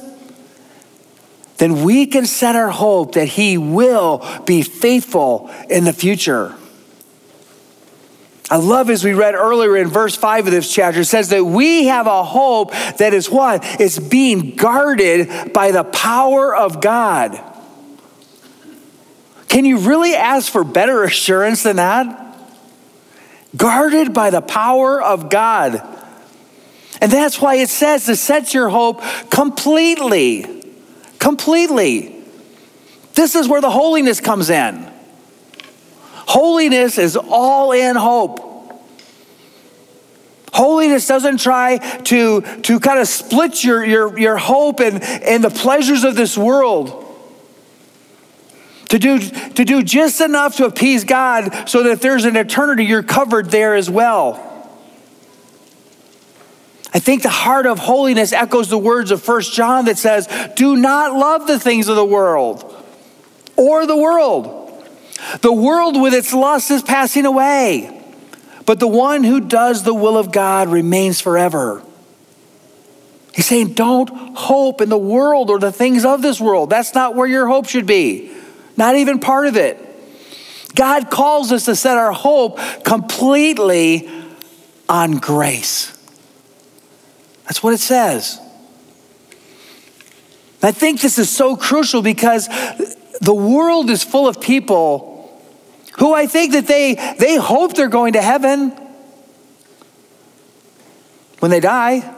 then 1.57 1.83
we 1.83 2.07
can 2.07 2.27
set 2.27 2.55
our 2.55 2.71
hope 2.71 3.15
that 3.15 3.27
He 3.27 3.59
will 3.59 4.25
be 4.47 4.63
faithful 4.63 5.51
in 5.69 5.85
the 5.85 5.93
future. 5.93 6.55
I 8.51 8.57
love 8.57 8.89
as 8.89 9.05
we 9.05 9.13
read 9.13 9.35
earlier 9.35 9.77
in 9.77 9.89
verse 9.89 10.17
5 10.17 10.47
of 10.47 10.53
this 10.53 10.73
chapter, 10.73 11.01
it 11.01 11.05
says 11.05 11.29
that 11.31 11.45
we 11.45 11.87
have 11.87 12.07
a 12.07 12.25
hope 12.25 12.73
that 12.97 13.13
is 13.13 13.29
what? 13.29 13.61
It's 13.79 13.99
being 13.99 14.55
guarded 14.55 15.53
by 15.53 15.71
the 15.71 15.85
power 15.85 16.57
of 16.57 16.81
God. 16.81 17.39
Can 19.49 19.65
you 19.65 19.79
really 19.79 20.15
ask 20.15 20.51
for 20.51 20.65
better 20.65 21.05
assurance 21.05 21.63
than 21.63 21.77
that? 21.77 22.25
Guarded 23.57 24.15
by 24.15 24.31
the 24.31 24.41
power 24.41 25.03
of 25.03 25.29
God. 25.29 25.83
And 27.01 27.13
that's 27.13 27.41
why 27.41 27.57
it 27.57 27.69
says 27.69 28.07
to 28.07 28.17
set 28.17 28.55
your 28.55 28.69
hope 28.69 29.03
completely. 29.31 30.65
Completely. 31.19 32.17
This 33.15 33.35
is 33.35 33.49
where 33.49 33.61
the 33.61 33.71
holiness 33.71 34.21
comes 34.21 34.51
in. 34.51 34.91
Holiness 36.29 36.99
is 36.99 37.17
all 37.17 37.73
in 37.73 37.97
hope. 37.97 38.45
Holiness 40.53 41.07
doesn't 41.07 41.39
try 41.39 41.79
to, 41.79 42.41
to 42.63 42.81
kind 42.81 42.99
of 42.99 43.07
split 43.07 43.63
your, 43.63 43.85
your, 43.85 44.19
your 44.19 44.37
hope 44.37 44.81
and, 44.81 45.03
and 45.03 45.45
the 45.45 45.51
pleasures 45.51 46.05
of 46.05 46.17
this 46.17 46.37
world. 46.37 47.05
To 48.89 48.99
do, 48.99 49.19
to 49.19 49.65
do 49.65 49.83
just 49.83 50.21
enough 50.21 50.57
to 50.57 50.65
appease 50.65 51.05
God 51.05 51.69
so 51.69 51.85
that 51.85 52.01
there's 52.01 52.25
an 52.25 52.37
eternity, 52.37 52.87
you're 52.87 53.03
covered 53.03 53.51
there 53.51 53.75
as 53.75 53.91
well. 53.91 54.48
I 56.95 57.01
think 57.01 57.23
the 57.23 57.29
heart 57.29 57.67
of 57.67 57.79
holiness 57.79 58.33
echoes 58.33 58.69
the 58.69 58.79
words 58.79 59.11
of 59.11 59.23
First 59.23 59.53
John 59.53 59.85
that 59.87 59.99
says, 59.99 60.27
Do 60.57 60.77
not 60.77 61.15
love 61.15 61.47
the 61.47 61.59
things 61.59 61.89
of 61.89 61.97
the 61.97 62.05
world 62.05 62.75
or 63.57 63.87
the 63.87 63.97
world. 63.97 64.55
The 65.41 65.53
world 65.53 66.01
with 66.01 66.15
its 66.15 66.33
lust 66.33 66.71
is 66.71 66.83
passing 66.83 67.27
away, 67.27 68.03
but 68.65 68.79
the 68.79 68.89
one 68.89 69.25
who 69.25 69.41
does 69.41 69.83
the 69.83 69.93
will 69.93 70.17
of 70.17 70.33
God 70.33 70.69
remains 70.69 71.21
forever. 71.21 71.83
He's 73.35 73.47
saying, 73.47 73.75
don't 73.75 74.09
hope 74.37 74.81
in 74.81 74.89
the 74.89 74.99
world 74.99 75.51
or 75.51 75.59
the 75.59 75.73
things 75.73 76.05
of 76.05 76.23
this 76.23 76.41
world. 76.41 76.71
That's 76.71 76.95
not 76.95 77.15
where 77.15 77.27
your 77.27 77.47
hope 77.47 77.69
should 77.69 77.87
be, 77.87 78.33
not 78.77 78.97
even 78.97 79.21
part 79.21 79.47
of 79.47 79.57
it. 79.57 79.85
God 80.75 81.11
calls 81.11 81.53
us 81.53 81.65
to 81.67 81.77
set 81.77 81.97
our 81.97 82.13
hope 82.13 82.59
completely 82.85 84.09
on 84.89 85.19
grace. 85.19 85.98
That's 87.49 87.63
what 87.63 87.73
it 87.73 87.81
says. 87.81 88.39
I 90.63 90.71
think 90.71 91.01
this 91.01 91.19
is 91.19 91.31
so 91.31 91.57
crucial 91.57 92.03
because 92.03 92.47
the 93.21 93.35
world 93.35 93.89
is 93.89 94.05
full 94.05 94.29
of 94.29 94.39
people 94.39 95.43
who 95.99 96.13
I 96.13 96.27
think 96.27 96.53
that 96.53 96.67
they, 96.67 96.95
they 97.19 97.37
hope 97.37 97.75
they're 97.75 97.89
going 97.89 98.13
to 98.13 98.23
heaven 98.23 98.71
when 101.39 101.51
they 101.51 101.61
die. 101.61 102.15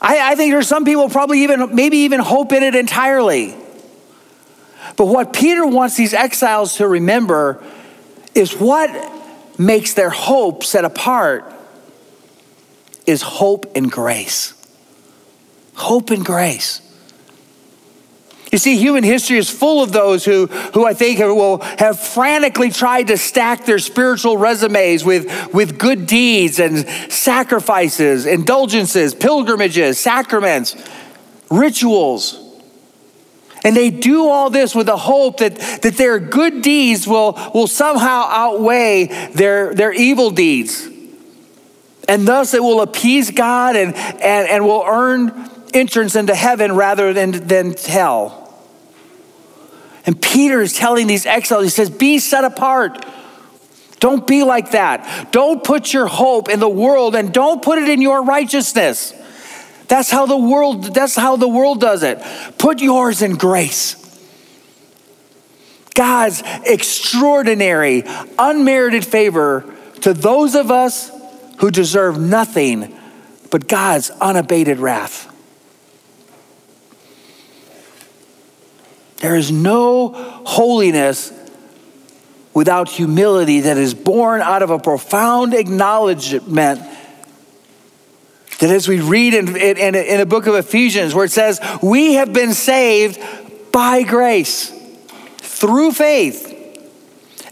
I, 0.00 0.32
I 0.32 0.34
think 0.36 0.52
there's 0.52 0.68
some 0.68 0.84
people 0.84 1.08
probably 1.08 1.42
even, 1.42 1.74
maybe 1.74 1.98
even 1.98 2.20
hope 2.20 2.52
in 2.52 2.62
it 2.62 2.76
entirely. 2.76 3.56
But 4.96 5.06
what 5.06 5.32
Peter 5.32 5.66
wants 5.66 5.96
these 5.96 6.14
exiles 6.14 6.76
to 6.76 6.86
remember 6.86 7.62
is 8.36 8.54
what 8.54 8.90
makes 9.58 9.94
their 9.94 10.10
hope 10.10 10.62
set 10.62 10.84
apart 10.84 11.54
is 13.10 13.22
hope 13.22 13.76
and 13.76 13.90
grace. 13.90 14.54
Hope 15.74 16.10
and 16.10 16.24
grace. 16.24 16.80
You 18.52 18.58
see, 18.58 18.76
human 18.76 19.04
history 19.04 19.38
is 19.38 19.48
full 19.48 19.82
of 19.82 19.92
those 19.92 20.24
who, 20.24 20.46
who 20.46 20.84
I 20.84 20.92
think 20.92 21.20
will 21.20 21.58
have 21.78 22.00
frantically 22.00 22.70
tried 22.70 23.06
to 23.08 23.16
stack 23.16 23.64
their 23.64 23.78
spiritual 23.78 24.36
resumes 24.36 25.04
with, 25.04 25.54
with 25.54 25.78
good 25.78 26.06
deeds 26.06 26.58
and 26.58 26.88
sacrifices, 27.10 28.26
indulgences, 28.26 29.14
pilgrimages, 29.14 30.00
sacraments, 30.00 30.74
rituals. 31.48 32.46
And 33.62 33.76
they 33.76 33.90
do 33.90 34.26
all 34.26 34.50
this 34.50 34.74
with 34.74 34.86
the 34.86 34.96
hope 34.96 35.38
that, 35.38 35.56
that 35.82 35.96
their 35.96 36.18
good 36.18 36.62
deeds 36.62 37.06
will, 37.06 37.38
will 37.54 37.68
somehow 37.68 38.26
outweigh 38.28 39.30
their, 39.32 39.74
their 39.74 39.92
evil 39.92 40.30
deeds. 40.30 40.88
And 42.08 42.26
thus 42.26 42.54
it 42.54 42.62
will 42.62 42.80
appease 42.80 43.30
God 43.30 43.76
and, 43.76 43.94
and, 43.94 44.48
and 44.48 44.64
will 44.64 44.84
earn 44.86 45.48
entrance 45.72 46.16
into 46.16 46.34
heaven 46.34 46.72
rather 46.74 47.12
than, 47.12 47.32
than 47.46 47.74
hell. 47.74 48.40
And 50.06 50.20
Peter 50.20 50.60
is 50.60 50.72
telling 50.72 51.06
these 51.06 51.26
exiles, 51.26 51.64
he 51.64 51.70
says, 51.70 51.90
Be 51.90 52.18
set 52.18 52.44
apart. 52.44 53.04
Don't 54.00 54.26
be 54.26 54.42
like 54.44 54.70
that. 54.70 55.30
Don't 55.30 55.62
put 55.62 55.92
your 55.92 56.06
hope 56.06 56.48
in 56.48 56.58
the 56.58 56.68
world 56.68 57.14
and 57.14 57.32
don't 57.32 57.62
put 57.62 57.78
it 57.78 57.88
in 57.88 58.00
your 58.00 58.24
righteousness. 58.24 59.12
That's 59.88 60.10
how 60.10 60.24
the 60.26 60.38
world 60.38 60.94
that's 60.94 61.16
how 61.16 61.36
the 61.36 61.48
world 61.48 61.80
does 61.80 62.02
it. 62.02 62.18
Put 62.58 62.80
yours 62.80 63.22
in 63.22 63.36
grace. 63.36 63.96
God's 65.94 66.42
extraordinary, 66.64 68.04
unmerited 68.38 69.04
favor 69.04 69.74
to 70.00 70.14
those 70.14 70.54
of 70.54 70.70
us 70.70 71.10
who 71.60 71.70
deserve 71.70 72.18
nothing 72.18 72.96
but 73.50 73.68
God's 73.68 74.10
unabated 74.10 74.78
wrath. 74.78 75.26
There 79.18 79.36
is 79.36 79.52
no 79.52 80.12
holiness 80.46 81.32
without 82.54 82.88
humility 82.88 83.60
that 83.60 83.76
is 83.76 83.92
born 83.92 84.40
out 84.40 84.62
of 84.62 84.70
a 84.70 84.78
profound 84.78 85.52
acknowledgement 85.52 86.80
that 88.60 88.70
as 88.70 88.88
we 88.88 89.00
read 89.00 89.34
in, 89.34 89.54
in, 89.56 89.94
in 89.94 90.18
the 90.18 90.26
book 90.26 90.46
of 90.46 90.54
Ephesians, 90.54 91.14
where 91.14 91.26
it 91.26 91.30
says, 91.30 91.60
We 91.82 92.14
have 92.14 92.32
been 92.32 92.54
saved 92.54 93.18
by 93.70 94.02
grace 94.02 94.72
through 95.38 95.92
faith. 95.92 96.49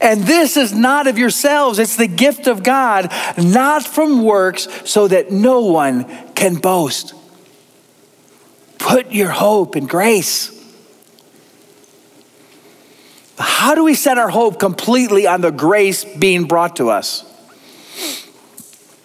And 0.01 0.23
this 0.23 0.57
is 0.57 0.73
not 0.73 1.07
of 1.07 1.19
yourselves, 1.19 1.79
it's 1.79 1.97
the 1.97 2.07
gift 2.07 2.47
of 2.47 2.63
God, 2.63 3.11
not 3.37 3.85
from 3.85 4.23
works, 4.23 4.69
so 4.85 5.09
that 5.09 5.33
no 5.33 5.61
one 5.61 6.05
can 6.35 6.55
boast. 6.57 7.15
Put 8.79 9.11
your 9.11 9.31
hope 9.31 9.77
in 9.77 9.87
grace. 9.87 10.55
How 13.39 13.75
do 13.75 13.85
we 13.85 13.95
set 13.95 14.19
our 14.19 14.29
hope 14.29 14.59
completely 14.59 15.27
on 15.27 15.41
the 15.41 15.51
grace 15.51 16.05
being 16.05 16.45
brought 16.45 16.77
to 16.77 16.91
us? 16.91 17.25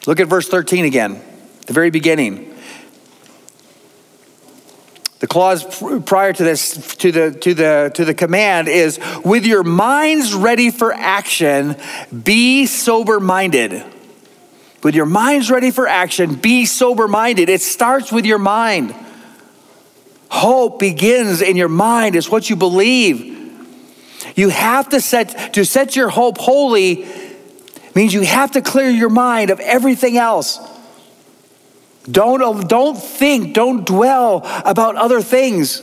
Look 0.06 0.20
at 0.20 0.28
verse 0.28 0.48
13 0.48 0.86
again, 0.86 1.22
the 1.66 1.74
very 1.74 1.90
beginning. 1.90 2.53
The 5.24 5.28
clause 5.28 5.64
prior 6.02 6.34
to 6.34 6.44
this, 6.44 6.98
to 6.98 7.10
the, 7.10 7.32
to, 7.32 7.54
the, 7.54 7.92
to 7.94 8.04
the 8.04 8.14
command 8.14 8.68
is 8.68 9.00
with 9.24 9.46
your 9.46 9.64
minds 9.64 10.34
ready 10.34 10.70
for 10.70 10.92
action, 10.92 11.78
be 12.26 12.66
sober 12.66 13.22
minded. 13.22 13.86
With 14.84 14.96
your 14.96 15.06
minds 15.06 15.50
ready 15.50 15.72
for 15.72 15.88
action, 15.88 16.36
be 16.36 16.66
sober 16.66 17.08
minded. 17.08 17.48
It 17.48 17.62
starts 17.62 18.12
with 18.12 18.26
your 18.26 18.38
mind. 18.38 18.94
Hope 20.28 20.80
begins 20.80 21.42
in 21.42 21.56
your 21.56 21.70
mind, 21.70 22.18
it's 22.18 22.30
what 22.30 22.50
you 22.50 22.58
believe. 22.58 23.56
You 24.36 24.50
have 24.50 24.90
to 24.90 25.00
set 25.00 25.54
to 25.54 25.64
set 25.64 25.96
your 25.96 26.10
hope 26.10 26.38
holy 26.38 27.08
means 27.96 28.14
you 28.14 28.24
have 28.24 28.52
to 28.52 28.62
clear 28.62 28.90
your 28.90 29.10
mind 29.10 29.52
of 29.52 29.62
everything 29.62 30.18
else. 30.18 30.60
Don't, 32.10 32.68
don't 32.68 32.96
think, 32.96 33.54
don't 33.54 33.86
dwell 33.86 34.42
about 34.66 34.96
other 34.96 35.22
things. 35.22 35.82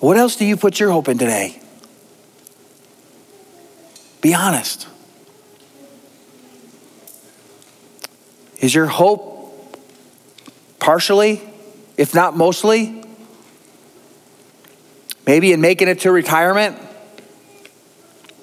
What 0.00 0.16
else 0.16 0.36
do 0.36 0.44
you 0.44 0.56
put 0.56 0.78
your 0.78 0.90
hope 0.90 1.08
in 1.08 1.18
today? 1.18 1.60
Be 4.20 4.32
honest. 4.32 4.86
Is 8.60 8.74
your 8.74 8.86
hope 8.86 9.76
partially, 10.78 11.42
if 11.96 12.14
not 12.14 12.36
mostly, 12.36 13.04
maybe 15.26 15.52
in 15.52 15.60
making 15.60 15.88
it 15.88 16.00
to 16.00 16.12
retirement, 16.12 16.78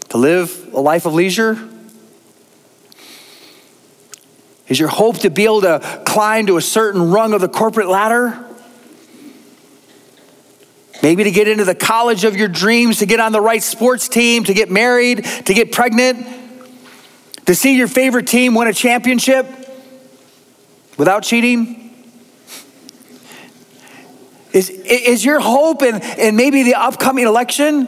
to 0.09 0.17
live 0.17 0.73
a 0.73 0.79
life 0.79 1.05
of 1.05 1.13
leisure? 1.13 1.69
Is 4.67 4.79
your 4.79 4.89
hope 4.89 5.19
to 5.19 5.29
be 5.29 5.43
able 5.43 5.61
to 5.61 6.01
climb 6.05 6.47
to 6.47 6.57
a 6.57 6.61
certain 6.61 7.11
rung 7.11 7.33
of 7.33 7.41
the 7.41 7.47
corporate 7.47 7.87
ladder? 7.87 8.43
Maybe 11.03 11.23
to 11.25 11.31
get 11.31 11.47
into 11.47 11.65
the 11.65 11.75
college 11.75 12.23
of 12.23 12.35
your 12.35 12.47
dreams, 12.47 12.97
to 12.99 13.05
get 13.05 13.19
on 13.19 13.31
the 13.31 13.41
right 13.41 13.61
sports 13.61 14.09
team, 14.09 14.43
to 14.45 14.53
get 14.55 14.71
married, 14.71 15.23
to 15.23 15.53
get 15.53 15.71
pregnant, 15.71 16.25
to 17.45 17.53
see 17.53 17.77
your 17.77 17.87
favorite 17.87 18.25
team 18.25 18.55
win 18.55 18.67
a 18.67 18.73
championship 18.73 19.45
without 20.97 21.21
cheating? 21.21 21.93
Is, 24.51 24.69
is 24.69 25.23
your 25.23 25.39
hope 25.41 25.83
in, 25.83 26.01
in 26.17 26.35
maybe 26.35 26.63
the 26.63 26.75
upcoming 26.75 27.27
election 27.27 27.87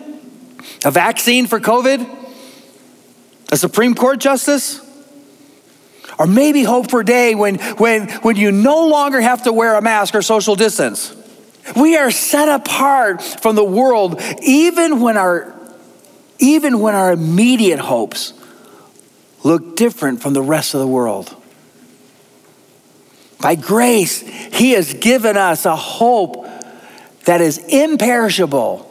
a 0.85 0.91
vaccine 0.91 1.47
for 1.47 1.59
COVID? 1.59 2.07
A 3.51 3.57
Supreme 3.57 3.95
Court 3.95 4.19
justice? 4.19 4.86
Or 6.17 6.25
maybe 6.25 6.63
hope 6.63 6.89
for 6.89 7.01
a 7.01 7.05
day 7.05 7.35
when, 7.35 7.55
when, 7.75 8.09
when 8.21 8.35
you 8.35 8.51
no 8.51 8.87
longer 8.87 9.21
have 9.21 9.43
to 9.43 9.53
wear 9.53 9.75
a 9.75 9.81
mask 9.81 10.15
or 10.15 10.21
social 10.21 10.55
distance. 10.55 11.15
We 11.75 11.97
are 11.97 12.11
set 12.11 12.49
apart 12.49 13.21
from 13.21 13.55
the 13.55 13.63
world 13.63 14.21
even 14.41 15.01
when 15.01 15.17
our, 15.17 15.53
even 16.39 16.79
when 16.79 16.95
our 16.95 17.11
immediate 17.11 17.79
hopes 17.79 18.33
look 19.43 19.75
different 19.75 20.21
from 20.21 20.33
the 20.33 20.41
rest 20.41 20.73
of 20.73 20.79
the 20.79 20.87
world. 20.87 21.35
By 23.39 23.55
grace, 23.55 24.21
He 24.21 24.71
has 24.71 24.93
given 24.95 25.37
us 25.37 25.65
a 25.65 25.75
hope 25.75 26.47
that 27.25 27.41
is 27.41 27.59
imperishable. 27.59 28.85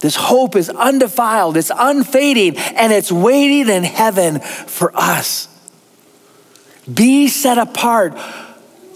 This 0.00 0.16
hope 0.16 0.56
is 0.56 0.68
undefiled, 0.68 1.56
it's 1.56 1.70
unfading, 1.74 2.56
and 2.56 2.92
it's 2.92 3.12
waiting 3.12 3.68
in 3.68 3.84
heaven 3.84 4.40
for 4.40 4.90
us. 4.94 5.48
Be 6.92 7.28
set 7.28 7.58
apart 7.58 8.16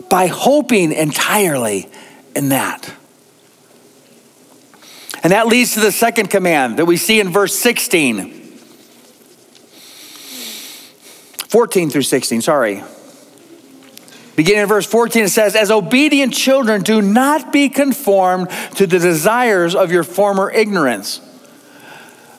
by 0.09 0.27
hoping 0.27 0.93
entirely 0.93 1.89
in 2.35 2.51
that. 2.51 2.93
And 5.23 5.33
that 5.33 5.47
leads 5.47 5.75
to 5.75 5.81
the 5.81 5.93
second 5.93 6.31
command 6.31 6.79
that 6.79 6.87
we 6.87 6.97
see 6.97 7.21
in 7.21 7.31
verse 7.31 7.55
16. 7.59 8.41
14 11.49 11.91
through 11.91 12.03
16, 12.03 12.43
sorry. 12.43 12.83
Beginning 14.37 14.63
in 14.63 14.69
verse 14.69 14.87
14, 14.87 15.25
it 15.25 15.29
says, 15.29 15.55
As 15.57 15.71
obedient 15.71 16.33
children, 16.33 16.83
do 16.83 17.03
not 17.03 17.53
be 17.53 17.69
conformed 17.69 18.49
to 18.77 18.87
the 18.87 18.99
desires 18.99 19.75
of 19.75 19.91
your 19.91 20.05
former 20.05 20.51
ignorance. 20.51 21.21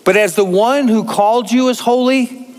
But 0.04 0.18
as 0.18 0.36
the 0.36 0.46
one 0.46 0.88
who 0.88 1.04
called 1.04 1.52
you 1.52 1.70
is 1.70 1.82
holy, 1.82 2.51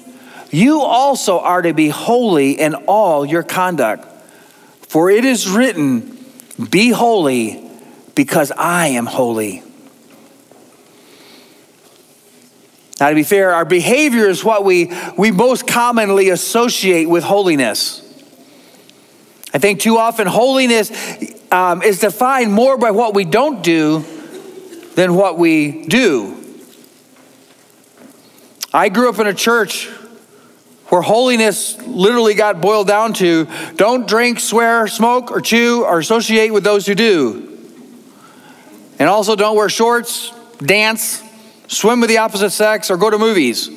you 0.52 0.82
also 0.82 1.40
are 1.40 1.62
to 1.62 1.72
be 1.72 1.88
holy 1.88 2.52
in 2.52 2.74
all 2.86 3.24
your 3.24 3.42
conduct. 3.42 4.06
For 4.82 5.10
it 5.10 5.24
is 5.24 5.48
written, 5.48 6.18
Be 6.70 6.90
holy, 6.90 7.68
because 8.14 8.52
I 8.52 8.88
am 8.88 9.06
holy. 9.06 9.62
Now, 13.00 13.08
to 13.08 13.14
be 13.14 13.22
fair, 13.22 13.52
our 13.52 13.64
behavior 13.64 14.28
is 14.28 14.44
what 14.44 14.64
we, 14.64 14.92
we 15.16 15.30
most 15.30 15.66
commonly 15.66 16.28
associate 16.28 17.08
with 17.08 17.24
holiness. 17.24 18.00
I 19.54 19.58
think 19.58 19.80
too 19.80 19.96
often 19.96 20.26
holiness 20.26 20.92
um, 21.50 21.82
is 21.82 21.98
defined 21.98 22.52
more 22.52 22.76
by 22.76 22.90
what 22.90 23.14
we 23.14 23.24
don't 23.24 23.62
do 23.62 24.04
than 24.94 25.14
what 25.14 25.38
we 25.38 25.86
do. 25.86 26.36
I 28.72 28.90
grew 28.90 29.08
up 29.08 29.18
in 29.18 29.26
a 29.26 29.34
church 29.34 29.88
where 30.92 31.00
holiness 31.00 31.80
literally 31.86 32.34
got 32.34 32.60
boiled 32.60 32.86
down 32.86 33.14
to 33.14 33.48
don't 33.76 34.06
drink, 34.06 34.38
swear, 34.38 34.86
smoke, 34.86 35.30
or 35.30 35.40
chew, 35.40 35.86
or 35.86 35.98
associate 35.98 36.52
with 36.52 36.64
those 36.64 36.84
who 36.84 36.94
do. 36.94 37.58
And 38.98 39.08
also 39.08 39.34
don't 39.34 39.56
wear 39.56 39.70
shorts, 39.70 40.30
dance, 40.58 41.22
swim 41.66 42.00
with 42.00 42.10
the 42.10 42.18
opposite 42.18 42.50
sex, 42.50 42.90
or 42.90 42.98
go 42.98 43.08
to 43.08 43.16
movies. 43.16 43.70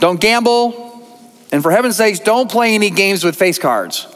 Don't 0.00 0.20
gamble, 0.20 1.06
and 1.52 1.62
for 1.62 1.70
heaven's 1.70 1.98
sakes, 1.98 2.18
don't 2.18 2.50
play 2.50 2.74
any 2.74 2.90
games 2.90 3.22
with 3.22 3.36
face 3.36 3.60
cards. 3.60 4.08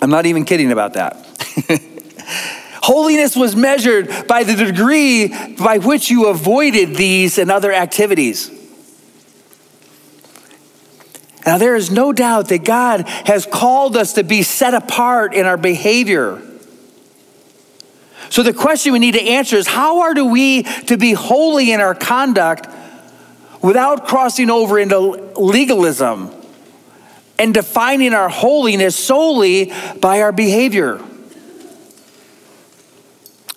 I'm 0.00 0.08
not 0.08 0.24
even 0.24 0.46
kidding 0.46 0.72
about 0.72 0.94
that. 0.94 1.26
Holiness 2.82 3.36
was 3.36 3.54
measured 3.54 4.26
by 4.26 4.44
the 4.44 4.54
degree 4.54 5.28
by 5.56 5.76
which 5.76 6.10
you 6.10 6.28
avoided 6.28 6.96
these 6.96 7.36
and 7.36 7.50
other 7.50 7.70
activities. 7.70 8.50
Now, 11.46 11.58
there 11.58 11.74
is 11.74 11.90
no 11.90 12.12
doubt 12.12 12.48
that 12.48 12.64
God 12.64 13.08
has 13.08 13.46
called 13.46 13.96
us 13.96 14.14
to 14.14 14.24
be 14.24 14.42
set 14.42 14.74
apart 14.74 15.34
in 15.34 15.46
our 15.46 15.56
behavior. 15.56 16.42
So, 18.28 18.42
the 18.42 18.52
question 18.52 18.92
we 18.92 18.98
need 18.98 19.14
to 19.14 19.22
answer 19.22 19.56
is 19.56 19.66
how 19.66 20.00
are 20.00 20.24
we 20.24 20.62
to 20.62 20.96
be 20.96 21.12
holy 21.12 21.72
in 21.72 21.80
our 21.80 21.94
conduct 21.94 22.68
without 23.62 24.06
crossing 24.06 24.50
over 24.50 24.78
into 24.78 24.98
legalism 25.36 26.30
and 27.38 27.54
defining 27.54 28.12
our 28.12 28.28
holiness 28.28 28.94
solely 28.96 29.72
by 30.00 30.20
our 30.20 30.32
behavior? 30.32 31.00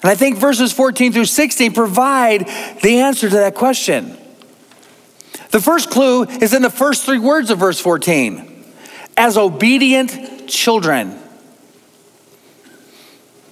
And 0.04 0.10
I 0.12 0.15
think 0.15 0.38
verses 0.38 0.72
14 0.74 1.13
through 1.13 1.26
16 1.26 1.74
provide 1.74 2.48
the 2.82 3.00
answer 3.00 3.30
to 3.30 3.36
that 3.36 3.56
question. 3.56 4.17
The 5.54 5.62
first 5.62 5.92
clue 5.92 6.24
is 6.24 6.52
in 6.56 6.63
the 6.63 6.70
first 6.72 7.06
three 7.06 7.20
words 7.20 7.52
of 7.52 7.60
verse 7.60 7.80
14 7.80 8.66
as 9.16 9.38
obedient 9.38 10.50
children. 10.50 11.20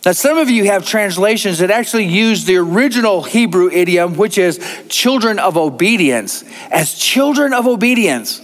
Now, 0.03 0.13
some 0.13 0.39
of 0.39 0.49
you 0.49 0.65
have 0.65 0.83
translations 0.83 1.59
that 1.59 1.69
actually 1.69 2.05
use 2.05 2.45
the 2.45 2.57
original 2.57 3.21
Hebrew 3.21 3.69
idiom, 3.69 4.15
which 4.15 4.39
is 4.39 4.59
children 4.89 5.37
of 5.37 5.57
obedience, 5.57 6.43
as 6.71 6.95
children 6.95 7.53
of 7.53 7.67
obedience. 7.67 8.41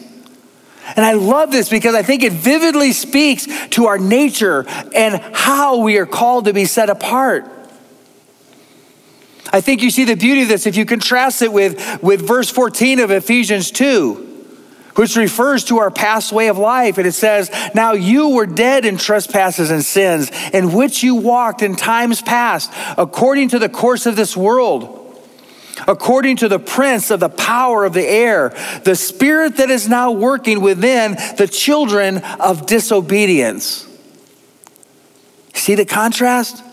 And 0.95 1.03
I 1.03 1.13
love 1.13 1.51
this 1.51 1.67
because 1.67 1.95
I 1.95 2.03
think 2.03 2.21
it 2.21 2.33
vividly 2.33 2.91
speaks 2.91 3.47
to 3.71 3.87
our 3.87 3.97
nature 3.97 4.67
and 4.93 5.19
how 5.33 5.77
we 5.77 5.97
are 5.97 6.05
called 6.05 6.45
to 6.45 6.53
be 6.53 6.65
set 6.65 6.91
apart. 6.91 7.56
I 9.51 9.61
think 9.61 9.81
you 9.81 9.89
see 9.89 10.05
the 10.05 10.15
beauty 10.15 10.43
of 10.43 10.47
this 10.47 10.65
if 10.65 10.75
you 10.75 10.85
contrast 10.85 11.41
it 11.41 11.51
with, 11.51 12.01
with 12.01 12.27
verse 12.27 12.49
14 12.49 12.99
of 12.99 13.11
Ephesians 13.11 13.71
2 13.71 14.25
which 14.95 15.15
refers 15.15 15.63
to 15.65 15.77
our 15.77 15.91
past 15.91 16.31
way 16.31 16.47
of 16.47 16.57
life. 16.57 16.97
And 16.97 17.05
it 17.05 17.11
says, 17.11 17.51
Now 17.75 17.91
you 17.91 18.29
were 18.29 18.47
dead 18.47 18.83
in 18.83 18.97
trespasses 18.97 19.69
and 19.69 19.85
sins, 19.85 20.31
in 20.51 20.73
which 20.73 21.03
you 21.03 21.13
walked 21.13 21.61
in 21.61 21.75
times 21.75 22.23
past, 22.23 22.73
according 22.97 23.49
to 23.49 23.59
the 23.59 23.69
course 23.69 24.07
of 24.07 24.15
this 24.15 24.35
world 24.35 24.97
according 25.87 26.37
to 26.37 26.47
the 26.47 26.57
prince 26.57 27.11
of 27.11 27.19
the 27.19 27.29
power 27.29 27.85
of 27.85 27.93
the 27.93 28.05
air, 28.05 28.49
the 28.83 28.95
spirit 28.95 29.57
that 29.57 29.69
is 29.69 29.87
now 29.87 30.11
working 30.11 30.61
within 30.61 31.11
the 31.37 31.47
children 31.47 32.17
of 32.39 32.65
disobedience. 32.65 33.87
See 35.53 35.75
the 35.75 35.85
contrast? 35.85 36.63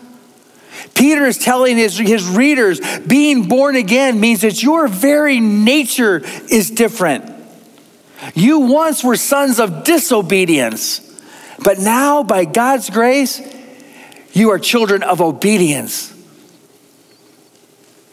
Peter 0.95 1.25
is 1.25 1.37
telling 1.37 1.77
his, 1.77 1.97
his 1.97 2.25
readers 2.25 2.79
being 3.01 3.47
born 3.47 3.75
again 3.75 4.19
means 4.19 4.41
that 4.41 4.63
your 4.63 4.87
very 4.87 5.39
nature 5.39 6.21
is 6.49 6.71
different. 6.71 7.31
You 8.33 8.59
once 8.59 9.03
were 9.03 9.17
sons 9.17 9.59
of 9.59 9.83
disobedience, 9.83 11.01
but 11.63 11.79
now, 11.79 12.23
by 12.23 12.45
God's 12.45 12.89
grace, 12.89 13.41
you 14.31 14.49
are 14.51 14.59
children 14.59 15.03
of 15.03 15.21
obedience. 15.21 16.13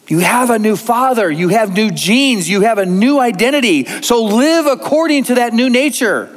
You 0.08 0.18
have 0.18 0.50
a 0.50 0.58
new 0.58 0.76
father, 0.76 1.30
you 1.30 1.48
have 1.48 1.72
new 1.72 1.90
genes, 1.90 2.48
you 2.50 2.62
have 2.62 2.78
a 2.78 2.84
new 2.84 3.18
identity. 3.20 3.86
So 4.02 4.24
live 4.24 4.66
according 4.66 5.24
to 5.24 5.36
that 5.36 5.54
new 5.54 5.70
nature. 5.70 6.28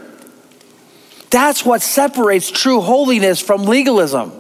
That's 1.31 1.65
what 1.65 1.81
separates 1.81 2.51
true 2.51 2.81
holiness 2.81 3.41
from 3.41 3.63
legalism. 3.63 4.31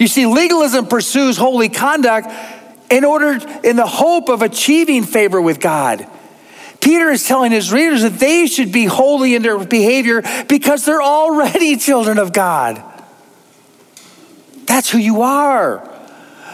You 0.00 0.08
see, 0.08 0.24
legalism 0.24 0.86
pursues 0.86 1.36
holy 1.36 1.68
conduct 1.68 2.32
in 2.90 3.04
order, 3.04 3.38
in 3.62 3.76
the 3.76 3.86
hope 3.86 4.30
of 4.30 4.40
achieving 4.40 5.04
favor 5.04 5.40
with 5.40 5.60
God. 5.60 6.08
Peter 6.80 7.10
is 7.10 7.26
telling 7.26 7.52
his 7.52 7.70
readers 7.70 8.00
that 8.00 8.18
they 8.18 8.46
should 8.46 8.72
be 8.72 8.86
holy 8.86 9.34
in 9.34 9.42
their 9.42 9.62
behavior 9.62 10.22
because 10.48 10.86
they're 10.86 11.02
already 11.02 11.76
children 11.76 12.18
of 12.18 12.32
God. 12.32 12.82
That's 14.64 14.90
who 14.90 14.96
you 14.96 15.20
are. 15.20 15.86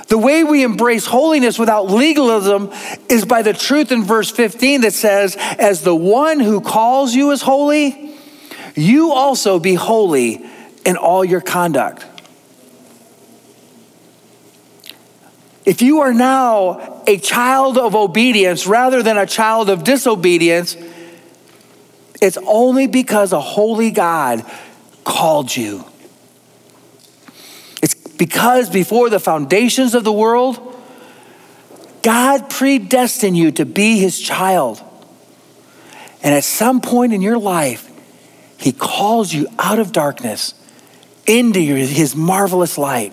The 0.08 0.18
way 0.18 0.42
we 0.42 0.64
embrace 0.64 1.06
holiness 1.06 1.56
without 1.56 1.86
legalism 1.86 2.72
is 3.08 3.24
by 3.24 3.42
the 3.42 3.52
truth 3.52 3.92
in 3.92 4.02
verse 4.02 4.28
15 4.28 4.80
that 4.80 4.92
says, 4.92 5.36
As 5.36 5.82
the 5.82 5.94
one 5.94 6.40
who 6.40 6.60
calls 6.60 7.14
you 7.14 7.30
is 7.30 7.42
holy, 7.42 8.12
you 8.74 9.12
also 9.12 9.60
be 9.60 9.74
holy 9.74 10.44
in 10.84 10.96
all 10.96 11.24
your 11.24 11.40
conduct. 11.40 12.04
If 15.66 15.82
you 15.82 16.00
are 16.02 16.14
now 16.14 17.02
a 17.08 17.18
child 17.18 17.76
of 17.76 17.96
obedience 17.96 18.68
rather 18.68 19.02
than 19.02 19.18
a 19.18 19.26
child 19.26 19.68
of 19.68 19.82
disobedience, 19.82 20.76
it's 22.22 22.38
only 22.46 22.86
because 22.86 23.32
a 23.32 23.40
holy 23.40 23.90
God 23.90 24.48
called 25.02 25.54
you. 25.54 25.84
It's 27.82 27.94
because 27.94 28.70
before 28.70 29.10
the 29.10 29.18
foundations 29.18 29.94
of 29.94 30.04
the 30.04 30.12
world, 30.12 30.62
God 32.02 32.48
predestined 32.48 33.36
you 33.36 33.50
to 33.52 33.66
be 33.66 33.98
his 33.98 34.20
child. 34.20 34.80
And 36.22 36.32
at 36.32 36.44
some 36.44 36.80
point 36.80 37.12
in 37.12 37.22
your 37.22 37.38
life, 37.38 37.90
he 38.56 38.72
calls 38.72 39.34
you 39.34 39.48
out 39.58 39.80
of 39.80 39.90
darkness 39.90 40.54
into 41.26 41.58
his 41.60 42.14
marvelous 42.14 42.78
light. 42.78 43.12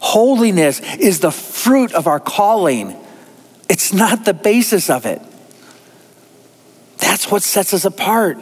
Holiness 0.00 0.80
is 0.96 1.20
the 1.20 1.30
fruit 1.30 1.92
of 1.92 2.06
our 2.06 2.18
calling, 2.18 2.96
it's 3.68 3.92
not 3.92 4.24
the 4.24 4.34
basis 4.34 4.90
of 4.90 5.06
it. 5.06 5.22
That's 6.98 7.30
what 7.30 7.42
sets 7.42 7.72
us 7.72 7.84
apart. 7.84 8.38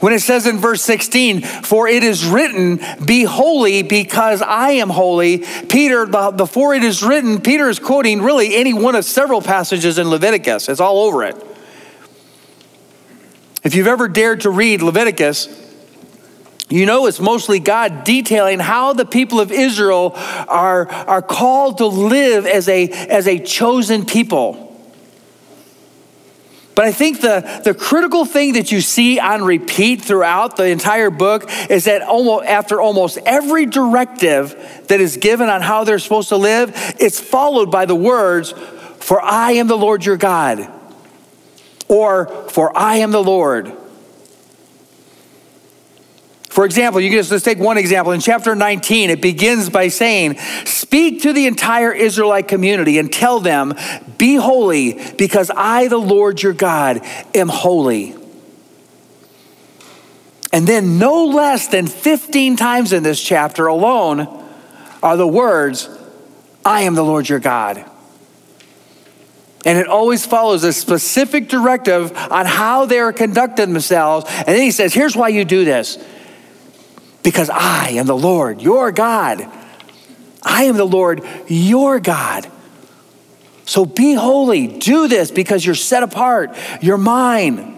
When 0.00 0.12
it 0.12 0.20
says 0.20 0.48
in 0.48 0.58
verse 0.58 0.82
16, 0.82 1.42
for 1.42 1.86
it 1.86 2.02
is 2.02 2.26
written, 2.26 2.80
be 3.04 3.22
holy 3.22 3.84
because 3.84 4.42
I 4.42 4.70
am 4.70 4.90
holy, 4.90 5.44
Peter, 5.68 6.06
before 6.06 6.74
it 6.74 6.82
is 6.82 7.04
written, 7.04 7.40
Peter 7.40 7.68
is 7.68 7.78
quoting 7.78 8.20
really 8.20 8.56
any 8.56 8.74
one 8.74 8.96
of 8.96 9.04
several 9.04 9.40
passages 9.40 9.98
in 9.98 10.10
Leviticus. 10.10 10.68
It's 10.68 10.80
all 10.80 11.04
over 11.04 11.22
it. 11.22 11.36
If 13.62 13.76
you've 13.76 13.86
ever 13.86 14.08
dared 14.08 14.40
to 14.40 14.50
read 14.50 14.82
Leviticus, 14.82 15.46
you 16.72 16.86
know, 16.86 17.06
it's 17.06 17.20
mostly 17.20 17.58
God 17.58 18.02
detailing 18.02 18.58
how 18.58 18.94
the 18.94 19.04
people 19.04 19.40
of 19.40 19.52
Israel 19.52 20.12
are, 20.14 20.88
are 20.88 21.20
called 21.20 21.78
to 21.78 21.86
live 21.86 22.46
as 22.46 22.66
a, 22.66 22.88
as 22.88 23.28
a 23.28 23.38
chosen 23.38 24.06
people. 24.06 24.70
But 26.74 26.86
I 26.86 26.92
think 26.92 27.20
the, 27.20 27.60
the 27.62 27.74
critical 27.74 28.24
thing 28.24 28.54
that 28.54 28.72
you 28.72 28.80
see 28.80 29.20
on 29.20 29.44
repeat 29.44 30.00
throughout 30.00 30.56
the 30.56 30.68
entire 30.68 31.10
book 31.10 31.50
is 31.68 31.84
that 31.84 32.00
almost, 32.00 32.46
after 32.46 32.80
almost 32.80 33.18
every 33.26 33.66
directive 33.66 34.84
that 34.88 34.98
is 34.98 35.18
given 35.18 35.50
on 35.50 35.60
how 35.60 35.84
they're 35.84 35.98
supposed 35.98 36.30
to 36.30 36.38
live, 36.38 36.72
it's 36.98 37.20
followed 37.20 37.70
by 37.70 37.84
the 37.84 37.94
words, 37.94 38.52
For 39.00 39.20
I 39.20 39.52
am 39.52 39.66
the 39.66 39.76
Lord 39.76 40.06
your 40.06 40.16
God, 40.16 40.66
or 41.88 42.48
For 42.48 42.74
I 42.74 42.96
am 42.96 43.10
the 43.10 43.22
Lord. 43.22 43.76
For 46.52 46.66
example, 46.66 47.00
you 47.00 47.08
can 47.08 47.18
just 47.18 47.30
let's 47.30 47.44
take 47.44 47.58
one 47.58 47.78
example. 47.78 48.12
In 48.12 48.20
chapter 48.20 48.54
19, 48.54 49.08
it 49.08 49.22
begins 49.22 49.70
by 49.70 49.88
saying, 49.88 50.36
Speak 50.66 51.22
to 51.22 51.32
the 51.32 51.46
entire 51.46 51.94
Israelite 51.94 52.46
community 52.46 52.98
and 52.98 53.10
tell 53.10 53.40
them, 53.40 53.72
Be 54.18 54.34
holy, 54.34 55.00
because 55.16 55.50
I, 55.56 55.88
the 55.88 55.96
Lord 55.96 56.42
your 56.42 56.52
God, 56.52 57.00
am 57.34 57.48
holy. 57.48 58.14
And 60.52 60.66
then, 60.66 60.98
no 60.98 61.24
less 61.24 61.68
than 61.68 61.86
15 61.86 62.56
times 62.56 62.92
in 62.92 63.02
this 63.02 63.22
chapter 63.22 63.66
alone, 63.66 64.28
are 65.02 65.16
the 65.16 65.26
words, 65.26 65.88
I 66.66 66.82
am 66.82 66.94
the 66.94 67.02
Lord 67.02 67.30
your 67.30 67.40
God. 67.40 67.82
And 69.64 69.78
it 69.78 69.86
always 69.86 70.26
follows 70.26 70.64
a 70.64 70.74
specific 70.74 71.48
directive 71.48 72.14
on 72.14 72.44
how 72.44 72.84
they 72.84 72.98
are 72.98 73.14
conducting 73.14 73.72
themselves. 73.72 74.26
And 74.28 74.48
then 74.48 74.60
he 74.60 74.70
says, 74.70 74.92
Here's 74.92 75.16
why 75.16 75.28
you 75.28 75.46
do 75.46 75.64
this 75.64 75.96
because 77.22 77.50
I 77.50 77.90
am 77.90 78.06
the 78.06 78.16
Lord, 78.16 78.60
your 78.60 78.92
God. 78.92 79.46
I 80.42 80.64
am 80.64 80.76
the 80.76 80.84
Lord, 80.84 81.22
your 81.46 82.00
God. 82.00 82.50
So 83.64 83.86
be 83.86 84.14
holy. 84.14 84.66
Do 84.66 85.08
this 85.08 85.30
because 85.30 85.64
you're 85.64 85.74
set 85.74 86.02
apart. 86.02 86.56
You're 86.80 86.98
mine. 86.98 87.72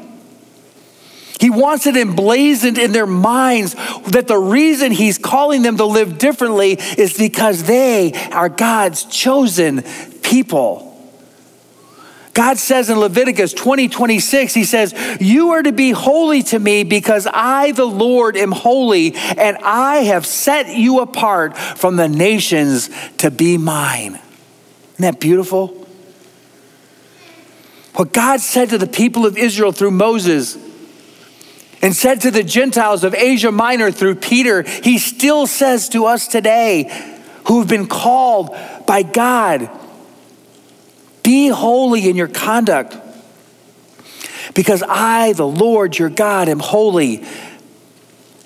He 1.41 1.51
wants 1.51 1.87
it 1.87 1.97
emblazoned 1.97 2.79
in 2.79 2.93
their 2.93 3.07
minds 3.07 3.75
that 4.07 4.27
the 4.29 4.39
reason 4.39 4.93
he's 4.93 5.19
calling 5.19 5.63
them 5.63 5.77
to 5.77 5.85
live 5.85 6.17
differently 6.17 6.73
is 6.73 7.19
because 7.19 7.65
they 7.65 8.13
are 8.31 8.49
God's 8.49 9.05
chosen 9.05 9.83
people. 10.23 10.94
God 12.35 12.59
says 12.59 12.91
in 12.91 12.99
Leviticus 12.99 13.53
20, 13.53 13.89
26, 13.89 14.55
He 14.55 14.65
says, 14.65 14.93
You 15.21 15.51
are 15.51 15.63
to 15.63 15.71
be 15.71 15.93
holy 15.93 16.43
to 16.45 16.59
me 16.59 16.83
because 16.83 17.29
I, 17.33 17.71
the 17.71 17.85
Lord, 17.85 18.37
am 18.37 18.51
holy, 18.51 19.15
and 19.15 19.57
I 19.59 19.99
have 19.99 20.27
set 20.27 20.69
you 20.69 21.01
apart 21.01 21.57
from 21.57 21.95
the 21.95 22.09
nations 22.09 22.91
to 23.19 23.31
be 23.31 23.57
mine. 23.57 24.19
Isn't 24.95 25.03
that 25.03 25.21
beautiful? 25.21 25.87
What 27.95 28.13
God 28.13 28.41
said 28.41 28.71
to 28.71 28.79
the 28.79 28.89
people 28.89 29.25
of 29.27 29.39
Israel 29.39 29.71
through 29.71 29.93
Moses 29.93 30.59
and 31.81 31.95
said 31.95 32.23
to 32.23 32.33
the 32.33 32.43
Gentiles 32.43 33.05
of 33.05 33.15
Asia 33.15 33.53
Minor 33.53 33.93
through 33.93 34.17
Peter, 34.17 34.63
He 34.63 34.99
still 34.99 35.47
says 35.47 35.89
to 35.91 36.07
us 36.07 36.27
today 36.27 36.91
who 37.47 37.61
have 37.61 37.69
been 37.69 37.87
called 37.87 38.57
by 38.89 39.05
God 39.05 39.71
be 41.25 41.49
holy 41.49 42.09
in 42.09 42.15
your 42.15 42.29
conduct 42.29 42.97
because 44.55 44.85
I, 44.87 45.33
the 45.33 45.47
Lord 45.47 45.99
your 45.99 46.11
God, 46.11 46.49
am 46.49 46.61
holy. 46.61 47.25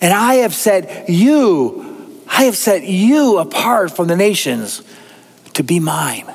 And 0.00 0.14
I 0.14 0.36
have 0.36 0.54
set 0.54 1.10
you, 1.10 2.22
I 2.26 2.44
have 2.44 2.56
set 2.56 2.84
you 2.84 3.38
apart 3.38 3.94
from 3.94 4.08
the 4.08 4.16
nations 4.16 4.82
to 5.54 5.62
be 5.62 5.80
mine. 5.80 6.32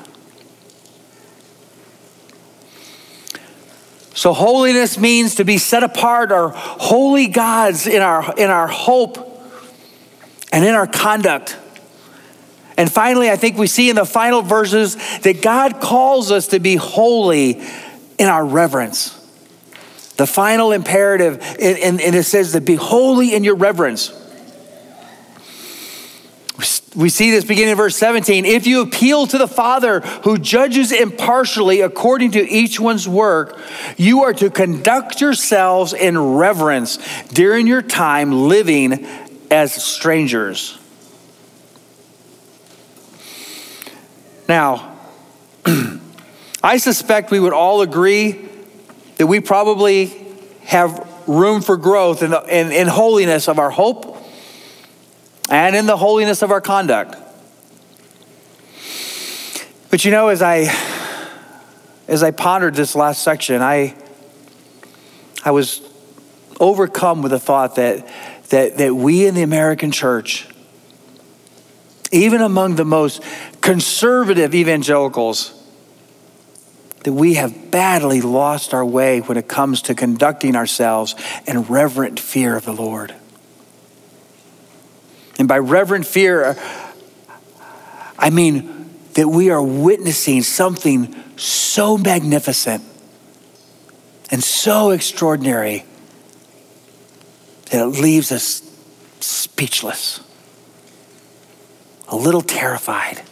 So 4.14 4.32
holiness 4.32 4.96
means 4.96 5.34
to 5.36 5.44
be 5.44 5.58
set 5.58 5.82
apart, 5.82 6.30
our 6.30 6.50
holy 6.50 7.26
gods 7.26 7.86
in 7.86 8.00
our, 8.00 8.34
in 8.36 8.48
our 8.48 8.68
hope 8.68 9.18
and 10.52 10.64
in 10.64 10.74
our 10.74 10.86
conduct. 10.86 11.58
And 12.76 12.90
finally, 12.90 13.30
I 13.30 13.36
think 13.36 13.56
we 13.56 13.66
see 13.66 13.88
in 13.88 13.96
the 13.96 14.04
final 14.04 14.42
verses 14.42 14.96
that 15.20 15.42
God 15.42 15.80
calls 15.80 16.30
us 16.30 16.48
to 16.48 16.58
be 16.58 16.76
holy 16.76 17.62
in 18.18 18.28
our 18.28 18.44
reverence. 18.44 19.20
The 20.16 20.26
final 20.26 20.72
imperative, 20.72 21.40
and, 21.60 22.00
it 22.00 22.24
says 22.24 22.52
to 22.52 22.60
be 22.60 22.74
holy 22.74 23.34
in 23.34 23.44
your 23.44 23.56
reverence. 23.56 24.20
We 26.94 27.08
see 27.08 27.32
this 27.32 27.44
beginning 27.44 27.72
in 27.72 27.76
verse 27.76 27.96
17. 27.96 28.44
If 28.44 28.68
you 28.68 28.82
appeal 28.82 29.26
to 29.26 29.38
the 29.38 29.48
Father 29.48 30.00
who 30.22 30.38
judges 30.38 30.92
impartially 30.92 31.80
according 31.80 32.32
to 32.32 32.48
each 32.48 32.78
one's 32.78 33.08
work, 33.08 33.58
you 33.96 34.22
are 34.22 34.32
to 34.34 34.50
conduct 34.50 35.20
yourselves 35.20 35.92
in 35.92 36.16
reverence 36.16 36.98
during 37.26 37.66
your 37.66 37.82
time 37.82 38.48
living 38.48 39.04
as 39.50 39.74
strangers. 39.74 40.78
Now, 44.48 44.98
I 46.62 46.76
suspect 46.76 47.30
we 47.30 47.40
would 47.40 47.52
all 47.52 47.82
agree 47.82 48.48
that 49.16 49.26
we 49.26 49.40
probably 49.40 50.06
have 50.64 51.08
room 51.26 51.62
for 51.62 51.76
growth 51.76 52.22
in, 52.22 52.30
the, 52.30 52.42
in, 52.42 52.72
in 52.72 52.88
holiness 52.88 53.48
of 53.48 53.58
our 53.58 53.70
hope 53.70 54.16
and 55.50 55.76
in 55.76 55.86
the 55.86 55.96
holiness 55.96 56.42
of 56.42 56.50
our 56.50 56.60
conduct. 56.60 57.16
But 59.90 60.04
you 60.04 60.10
know, 60.10 60.28
as 60.28 60.42
I 60.42 60.74
as 62.08 62.22
I 62.22 62.32
pondered 62.32 62.74
this 62.74 62.94
last 62.94 63.22
section, 63.22 63.62
I 63.62 63.94
I 65.44 65.52
was 65.52 65.80
overcome 66.58 67.22
with 67.22 67.30
the 67.30 67.38
thought 67.38 67.76
that 67.76 68.08
that 68.48 68.78
that 68.78 68.94
we 68.94 69.26
in 69.26 69.34
the 69.34 69.42
American 69.42 69.92
church, 69.92 70.48
even 72.10 72.40
among 72.40 72.74
the 72.74 72.84
most 72.84 73.22
conservative 73.64 74.54
evangelicals, 74.54 75.58
that 77.02 77.14
we 77.14 77.34
have 77.34 77.70
badly 77.70 78.20
lost 78.20 78.74
our 78.74 78.84
way 78.84 79.20
when 79.20 79.38
it 79.38 79.48
comes 79.48 79.80
to 79.80 79.94
conducting 79.94 80.54
ourselves 80.54 81.14
in 81.46 81.62
reverent 81.62 82.20
fear 82.20 82.56
of 82.56 82.66
the 82.66 82.74
Lord. 82.74 83.14
And 85.38 85.48
by 85.48 85.58
reverent 85.58 86.06
fear, 86.06 86.58
I 88.18 88.28
mean 88.28 88.90
that 89.14 89.28
we 89.28 89.48
are 89.48 89.62
witnessing 89.62 90.42
something 90.42 91.14
so 91.38 91.96
magnificent 91.96 92.84
and 94.30 94.44
so 94.44 94.90
extraordinary 94.90 95.86
that 97.70 97.80
it 97.80 97.98
leaves 97.98 98.30
us 98.30 98.60
speechless, 99.20 100.20
a 102.08 102.16
little 102.16 102.42
terrified, 102.42 103.22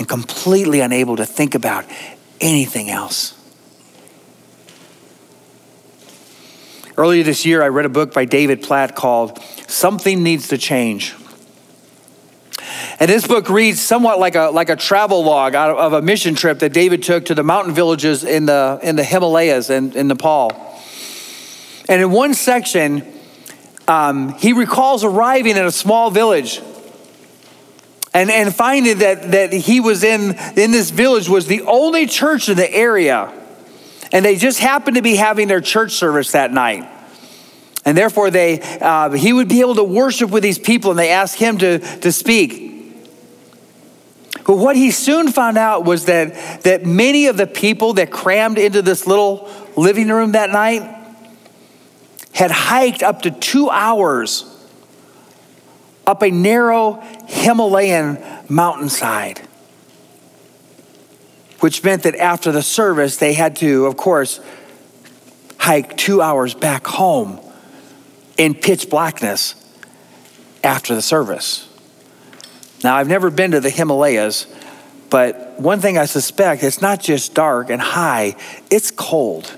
and 0.00 0.08
completely 0.08 0.80
unable 0.80 1.14
to 1.16 1.26
think 1.26 1.54
about 1.54 1.84
anything 2.40 2.88
else. 2.88 3.36
Earlier 6.96 7.22
this 7.22 7.44
year, 7.44 7.62
I 7.62 7.68
read 7.68 7.84
a 7.84 7.90
book 7.90 8.14
by 8.14 8.24
David 8.24 8.62
Platt 8.62 8.96
called 8.96 9.38
Something 9.68 10.22
Needs 10.22 10.48
to 10.48 10.56
Change. 10.56 11.14
And 12.98 13.10
this 13.10 13.26
book 13.26 13.50
reads 13.50 13.82
somewhat 13.82 14.18
like 14.18 14.36
a, 14.36 14.48
like 14.48 14.70
a 14.70 14.76
travel 14.76 15.22
log 15.22 15.54
out 15.54 15.76
of 15.76 15.92
a 15.92 16.00
mission 16.00 16.34
trip 16.34 16.60
that 16.60 16.72
David 16.72 17.02
took 17.02 17.26
to 17.26 17.34
the 17.34 17.42
mountain 17.42 17.74
villages 17.74 18.24
in 18.24 18.46
the, 18.46 18.80
in 18.82 18.96
the 18.96 19.04
Himalayas 19.04 19.68
in, 19.68 19.92
in 19.92 20.08
Nepal. 20.08 20.50
And 21.90 22.00
in 22.00 22.10
one 22.10 22.32
section, 22.32 23.06
um, 23.86 24.32
he 24.38 24.54
recalls 24.54 25.04
arriving 25.04 25.58
in 25.58 25.66
a 25.66 25.70
small 25.70 26.10
village 26.10 26.62
and, 28.12 28.30
and 28.30 28.54
finding 28.54 28.98
that, 28.98 29.30
that 29.30 29.52
he 29.52 29.80
was 29.80 30.02
in, 30.02 30.36
in 30.56 30.72
this 30.72 30.90
village 30.90 31.28
was 31.28 31.46
the 31.46 31.62
only 31.62 32.06
church 32.06 32.48
in 32.48 32.56
the 32.56 32.72
area 32.72 33.32
and 34.12 34.24
they 34.24 34.36
just 34.36 34.58
happened 34.58 34.96
to 34.96 35.02
be 35.02 35.16
having 35.16 35.48
their 35.48 35.60
church 35.60 35.92
service 35.92 36.32
that 36.32 36.52
night. 36.52 36.88
And 37.84 37.96
therefore, 37.96 38.30
they, 38.30 38.60
uh, 38.80 39.10
he 39.10 39.32
would 39.32 39.48
be 39.48 39.60
able 39.60 39.76
to 39.76 39.84
worship 39.84 40.30
with 40.30 40.42
these 40.42 40.58
people, 40.58 40.90
and 40.90 40.98
they 40.98 41.10
asked 41.10 41.38
him 41.38 41.58
to, 41.58 41.78
to 41.78 42.12
speak. 42.12 42.68
But 44.46 44.56
what 44.56 44.74
he 44.74 44.90
soon 44.90 45.30
found 45.30 45.56
out 45.56 45.84
was 45.84 46.06
that, 46.06 46.62
that 46.64 46.84
many 46.84 47.26
of 47.26 47.36
the 47.36 47.46
people 47.46 47.94
that 47.94 48.10
crammed 48.10 48.58
into 48.58 48.82
this 48.82 49.06
little 49.06 49.48
living 49.76 50.08
room 50.08 50.32
that 50.32 50.50
night 50.50 50.96
had 52.32 52.50
hiked 52.50 53.02
up 53.02 53.22
to 53.22 53.30
two 53.30 53.70
hours 53.70 54.44
up 56.10 56.22
a 56.22 56.30
narrow 56.30 57.00
Himalayan 57.26 58.18
mountainside 58.48 59.40
which 61.60 61.84
meant 61.84 62.02
that 62.02 62.16
after 62.16 62.50
the 62.50 62.62
service, 62.62 63.18
they 63.18 63.34
had 63.34 63.56
to, 63.56 63.86
of 63.86 63.96
course, 63.96 64.40
hike 65.58 65.96
two 65.96 66.20
hours 66.22 66.54
back 66.54 66.86
home 66.86 67.38
in 68.36 68.54
pitch 68.54 68.88
blackness 68.88 69.54
after 70.64 70.94
the 70.94 71.02
service. 71.02 71.68
Now, 72.82 72.96
I've 72.96 73.08
never 73.08 73.30
been 73.30 73.50
to 73.50 73.60
the 73.60 73.68
Himalayas, 73.68 74.46
but 75.10 75.60
one 75.60 75.80
thing 75.80 75.98
I 75.98 76.06
suspect 76.06 76.62
it's 76.62 76.80
not 76.80 77.00
just 77.00 77.34
dark 77.34 77.68
and 77.68 77.80
high, 77.80 78.36
it's 78.70 78.90
cold. 78.90 79.54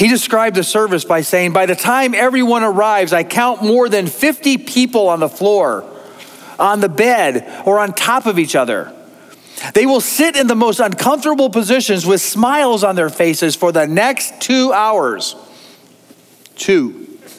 He 0.00 0.08
described 0.08 0.56
the 0.56 0.64
service 0.64 1.04
by 1.04 1.20
saying, 1.20 1.52
By 1.52 1.66
the 1.66 1.74
time 1.74 2.14
everyone 2.14 2.62
arrives, 2.62 3.12
I 3.12 3.22
count 3.22 3.62
more 3.62 3.86
than 3.86 4.06
50 4.06 4.56
people 4.56 5.10
on 5.10 5.20
the 5.20 5.28
floor, 5.28 5.84
on 6.58 6.80
the 6.80 6.88
bed, 6.88 7.64
or 7.66 7.78
on 7.78 7.92
top 7.92 8.24
of 8.24 8.38
each 8.38 8.56
other. 8.56 8.96
They 9.74 9.84
will 9.84 10.00
sit 10.00 10.36
in 10.36 10.46
the 10.46 10.54
most 10.54 10.80
uncomfortable 10.80 11.50
positions 11.50 12.06
with 12.06 12.22
smiles 12.22 12.82
on 12.82 12.96
their 12.96 13.10
faces 13.10 13.56
for 13.56 13.72
the 13.72 13.86
next 13.86 14.40
two 14.40 14.72
hours. 14.72 15.36
Two. 16.56 17.18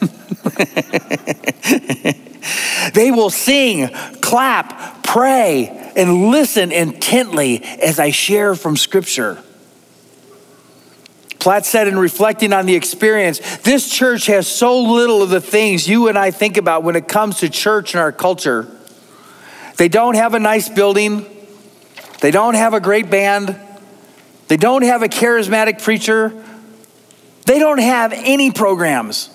they 2.94 3.10
will 3.10 3.30
sing, 3.30 3.88
clap, 4.20 5.02
pray, 5.02 5.90
and 5.96 6.30
listen 6.30 6.70
intently 6.70 7.64
as 7.64 7.98
I 7.98 8.12
share 8.12 8.54
from 8.54 8.76
Scripture. 8.76 9.42
Platt 11.42 11.66
said 11.66 11.88
in 11.88 11.98
reflecting 11.98 12.52
on 12.52 12.66
the 12.66 12.76
experience, 12.76 13.40
this 13.62 13.90
church 13.90 14.26
has 14.26 14.46
so 14.46 14.80
little 14.80 15.24
of 15.24 15.30
the 15.30 15.40
things 15.40 15.88
you 15.88 16.06
and 16.06 16.16
I 16.16 16.30
think 16.30 16.56
about 16.56 16.84
when 16.84 16.94
it 16.94 17.08
comes 17.08 17.40
to 17.40 17.48
church 17.48 17.94
and 17.94 18.00
our 18.00 18.12
culture. 18.12 18.68
They 19.76 19.88
don't 19.88 20.14
have 20.14 20.34
a 20.34 20.38
nice 20.38 20.68
building. 20.68 21.26
They 22.20 22.30
don't 22.30 22.54
have 22.54 22.74
a 22.74 22.80
great 22.80 23.10
band. 23.10 23.58
They 24.46 24.56
don't 24.56 24.82
have 24.84 25.02
a 25.02 25.08
charismatic 25.08 25.82
preacher. 25.82 26.32
They 27.44 27.58
don't 27.58 27.80
have 27.80 28.12
any 28.12 28.52
programs. 28.52 29.28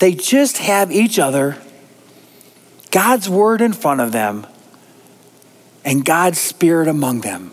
They 0.00 0.12
just 0.12 0.58
have 0.58 0.92
each 0.92 1.18
other, 1.18 1.56
God's 2.90 3.26
word 3.26 3.62
in 3.62 3.72
front 3.72 4.02
of 4.02 4.12
them, 4.12 4.46
and 5.82 6.04
God's 6.04 6.38
spirit 6.38 6.88
among 6.88 7.22
them. 7.22 7.52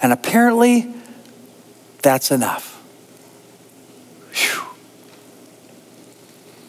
And 0.00 0.12
apparently, 0.12 0.92
that's 2.06 2.30
enough. 2.30 2.80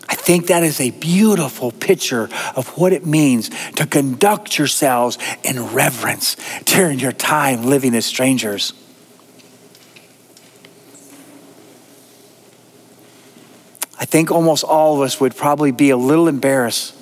I 0.10 0.16
think 0.16 0.48
that 0.48 0.64
is 0.64 0.82
a 0.82 0.90
beautiful 0.90 1.72
picture 1.72 2.28
of 2.56 2.70
what 2.70 2.92
it 2.92 3.06
means 3.06 3.50
to 3.76 3.86
conduct 3.86 4.58
yourselves 4.58 5.20
in 5.44 5.74
reverence 5.74 6.38
during 6.66 6.98
your 6.98 7.12
time 7.12 7.68
living 7.68 7.94
as 7.94 8.06
strangers. 8.06 8.74
I 14.00 14.06
think 14.06 14.32
almost 14.32 14.64
all 14.64 14.96
of 14.96 15.02
us 15.02 15.22
would 15.22 15.36
probably 15.36 15.72
be 15.72 15.92
a 15.92 15.98
little 15.98 16.28
embarrassed 16.28 16.96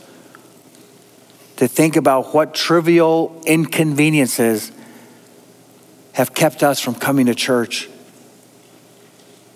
to 1.55 1.69
think 1.69 1.95
about 1.95 2.33
what 2.33 2.53
trivial 2.53 3.41
inconveniences 3.45 4.73
have 6.11 6.33
kept 6.33 6.63
us 6.63 6.81
from 6.81 6.95
coming 6.95 7.25
to 7.27 7.35
church, 7.35 7.89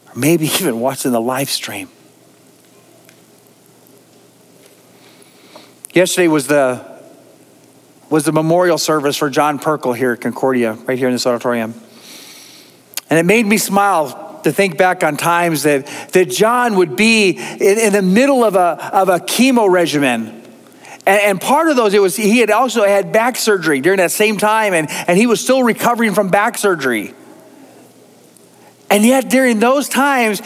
or 0.10 0.20
maybe 0.20 0.46
even 0.60 0.80
watching 0.80 1.12
the 1.12 1.22
live 1.22 1.50
stream. 1.50 1.90
Yesterday 5.94 6.28
was 6.28 6.48
the 6.48 6.90
was 8.10 8.26
the 8.26 8.32
memorial 8.32 8.78
service 8.78 9.16
for 9.18 9.30
John 9.30 9.60
Perkle 9.60 9.94
here 9.94 10.14
at 10.14 10.22
Concordia, 10.22 10.74
right 10.74 10.98
here 10.98 11.08
in 11.08 11.14
this 11.14 11.28
auditorium. 11.28 11.76
And 13.10 13.20
it 13.20 13.26
made 13.26 13.46
me 13.46 13.58
smile 13.58 14.42
to 14.44 14.52
think 14.52 14.78
back 14.78 15.04
on 15.04 15.18
times 15.18 15.64
that, 15.64 15.88
that 16.14 16.30
John 16.30 16.76
would 16.78 16.96
be 16.96 17.32
in, 17.32 17.78
in 17.80 17.94
the 17.94 18.02
middle 18.02 18.44
of 18.44 18.56
a, 18.56 18.90
of 18.94 19.10
a 19.10 19.20
chemo 19.20 19.70
regimen. 19.70 20.42
And, 21.06 21.22
and, 21.22 21.42
part 21.42 21.70
of 21.70 21.76
those, 21.76 21.94
it 21.94 22.02
was 22.02 22.16
he 22.16 22.40
had 22.40 22.52
also 22.52 22.86
had 22.86 23.12
back 23.12 23.36
surgery 23.36 23.82
during 23.82 23.98
that 23.98 24.12
same 24.12 24.38
time, 24.38 24.74
and, 24.74 24.90
and 24.90 25.18
he 25.18 25.28
was 25.28 25.42
still 25.42 25.64
recovering 25.64 26.14
from 26.14 26.30
back 26.30 26.58
surgery. 26.58 27.14
And 28.90 29.06
yet, 29.06 29.30
during 29.30 29.60
those 29.60 29.88
times, 29.90 30.42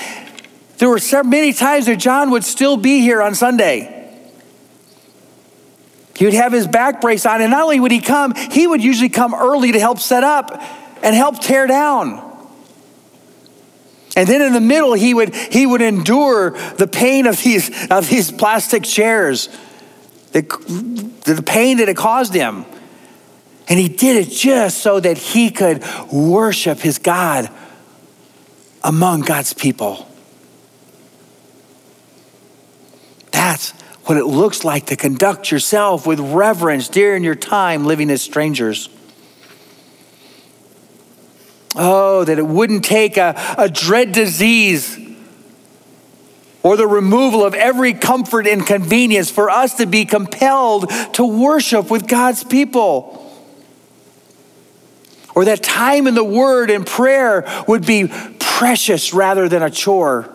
There 0.83 0.89
were 0.89 0.99
so 0.99 1.23
many 1.23 1.53
times 1.53 1.85
that 1.85 1.97
John 1.97 2.31
would 2.31 2.43
still 2.43 2.75
be 2.75 2.99
here 2.99 3.21
on 3.21 3.35
Sunday. 3.35 3.89
He 6.15 6.25
would 6.25 6.33
have 6.33 6.51
his 6.51 6.67
back 6.67 6.99
brace 6.99 7.25
on, 7.25 7.41
and 7.41 7.51
not 7.51 7.63
only 7.63 7.79
would 7.79 7.91
he 7.91 8.01
come, 8.01 8.35
he 8.35 8.67
would 8.67 8.83
usually 8.83 9.07
come 9.07 9.33
early 9.33 9.71
to 9.71 9.79
help 9.79 9.99
set 9.99 10.25
up 10.25 10.61
and 11.01 11.15
help 11.15 11.39
tear 11.39 11.67
down. 11.67 12.19
And 14.15 14.27
then 14.27 14.41
in 14.41 14.51
the 14.51 14.59
middle, 14.59 14.93
he 14.93 15.13
would, 15.13 15.33
he 15.33 15.65
would 15.65 15.81
endure 15.81 16.51
the 16.75 16.85
pain 16.85 17.27
of 17.27 17.41
these, 17.41 17.71
of 17.89 18.09
these 18.09 18.31
plastic 18.31 18.83
chairs, 18.83 19.47
the, 20.33 20.41
the 21.23 21.41
pain 21.41 21.77
that 21.77 21.89
it 21.89 21.95
caused 21.95 22.33
him. 22.33 22.65
And 23.69 23.79
he 23.79 23.87
did 23.87 24.27
it 24.27 24.29
just 24.29 24.79
so 24.79 24.99
that 24.99 25.17
he 25.17 25.49
could 25.49 25.81
worship 26.11 26.79
his 26.79 26.99
God 26.99 27.49
among 28.83 29.21
God's 29.21 29.53
people. 29.53 30.07
That's 33.31 33.71
what 34.05 34.17
it 34.17 34.25
looks 34.25 34.63
like 34.63 34.87
to 34.87 34.95
conduct 34.95 35.49
yourself 35.49 36.05
with 36.05 36.19
reverence 36.19 36.89
during 36.89 37.23
your 37.23 37.35
time 37.35 37.85
living 37.85 38.09
as 38.09 38.21
strangers. 38.21 38.89
Oh, 41.75 42.23
that 42.23 42.37
it 42.37 42.45
wouldn't 42.45 42.83
take 42.83 43.17
a, 43.17 43.55
a 43.57 43.69
dread 43.69 44.11
disease 44.11 44.99
or 46.61 46.77
the 46.77 46.87
removal 46.87 47.43
of 47.43 47.53
every 47.53 47.93
comfort 47.93 48.47
and 48.47 48.65
convenience 48.65 49.29
for 49.29 49.49
us 49.49 49.75
to 49.75 49.85
be 49.85 50.05
compelled 50.05 50.89
to 51.13 51.25
worship 51.25 51.89
with 51.89 52.07
God's 52.07 52.43
people. 52.43 53.32
Or 55.35 55.45
that 55.45 55.63
time 55.63 56.07
in 56.07 56.15
the 56.15 56.23
Word 56.23 56.69
and 56.69 56.85
prayer 56.85 57.45
would 57.67 57.85
be 57.85 58.07
precious 58.39 59.13
rather 59.13 59.49
than 59.49 59.63
a 59.63 59.69
chore. 59.69 60.29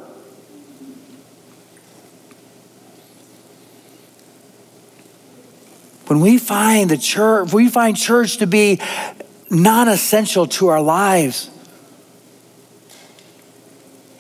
When 6.09 6.21
we 6.21 6.39
find 6.39 6.91
the 6.91 6.97
church, 6.97 7.53
we 7.53 7.69
find 7.69 7.97
church 7.97 8.39
to 8.39 8.47
be 8.47 8.81
non 9.51 9.89
essential 9.89 10.47
to 10.47 10.69
our 10.69 10.81
lives. 10.81 11.51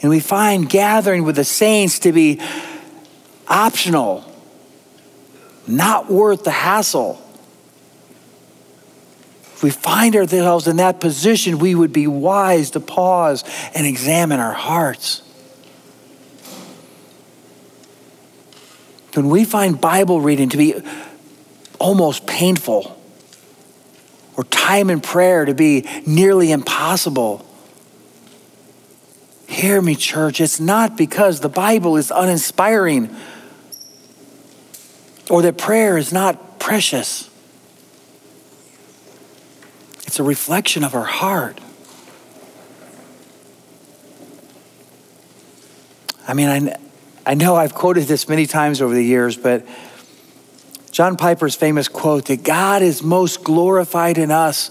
And 0.01 0.11
we 0.11 0.21
find 0.21 0.69
gathering 0.69 1.25
with 1.25 1.37
the 1.37 1.45
saints 1.45 1.99
to 2.01 2.13
be 2.13 2.41
optional, 3.49 4.25
not 5.67 6.11
worth 6.11 6.45
the 6.45 6.53
hassle. 6.53 7.21
If 9.59 9.65
we 9.65 9.71
find 9.71 10.15
ourselves 10.15 10.69
in 10.69 10.77
that 10.77 11.01
position, 11.01 11.59
we 11.59 11.75
would 11.75 11.93
be 11.93 12.07
wise 12.07 12.71
to 12.71 12.81
pause 12.81 13.43
and 13.75 13.85
examine 13.85 14.39
our 14.39 14.53
hearts. 14.53 15.23
When 19.15 19.29
we 19.29 19.45
find 19.45 19.81
Bible 19.81 20.21
reading 20.21 20.49
to 20.51 20.57
be 20.57 20.77
almost 21.81 22.25
painful, 22.25 22.97
or 24.37 24.45
time 24.45 24.91
in 24.91 25.01
prayer 25.01 25.45
to 25.45 25.55
be 25.55 25.85
nearly 26.07 26.53
impossible. 26.53 27.45
Hear 29.49 29.83
me, 29.83 29.97
church. 29.97 30.41
It's 30.41 30.61
not 30.61 30.97
because 30.97 31.41
the 31.41 31.49
Bible 31.49 31.97
is 31.97 32.13
uninspiring 32.15 33.13
or 35.29 35.43
that 35.43 35.59
prayer 35.59 35.99
is 35.99 36.13
not 36.13 36.61
precious. 36.61 37.29
It's 40.09 40.19
a 40.19 40.23
reflection 40.23 40.85
of 40.85 40.95
our 40.95 41.05
heart. 41.05 41.61
I 46.27 46.33
mean, 46.33 46.49
I, 46.49 46.77
I 47.27 47.35
know 47.35 47.57
I've 47.57 47.75
quoted 47.75 48.05
this 48.05 48.27
many 48.27 48.47
times 48.47 48.81
over 48.81 48.95
the 48.95 49.05
years, 49.05 49.37
but 49.37 49.67
John 50.93 51.19
Piper's 51.19 51.55
famous 51.57 51.89
quote 51.89 52.25
that 52.29 52.43
God 52.43 52.81
is 52.81 53.03
most 53.03 53.45
glorified 53.45 54.17
in 54.17 54.31
us 54.31 54.71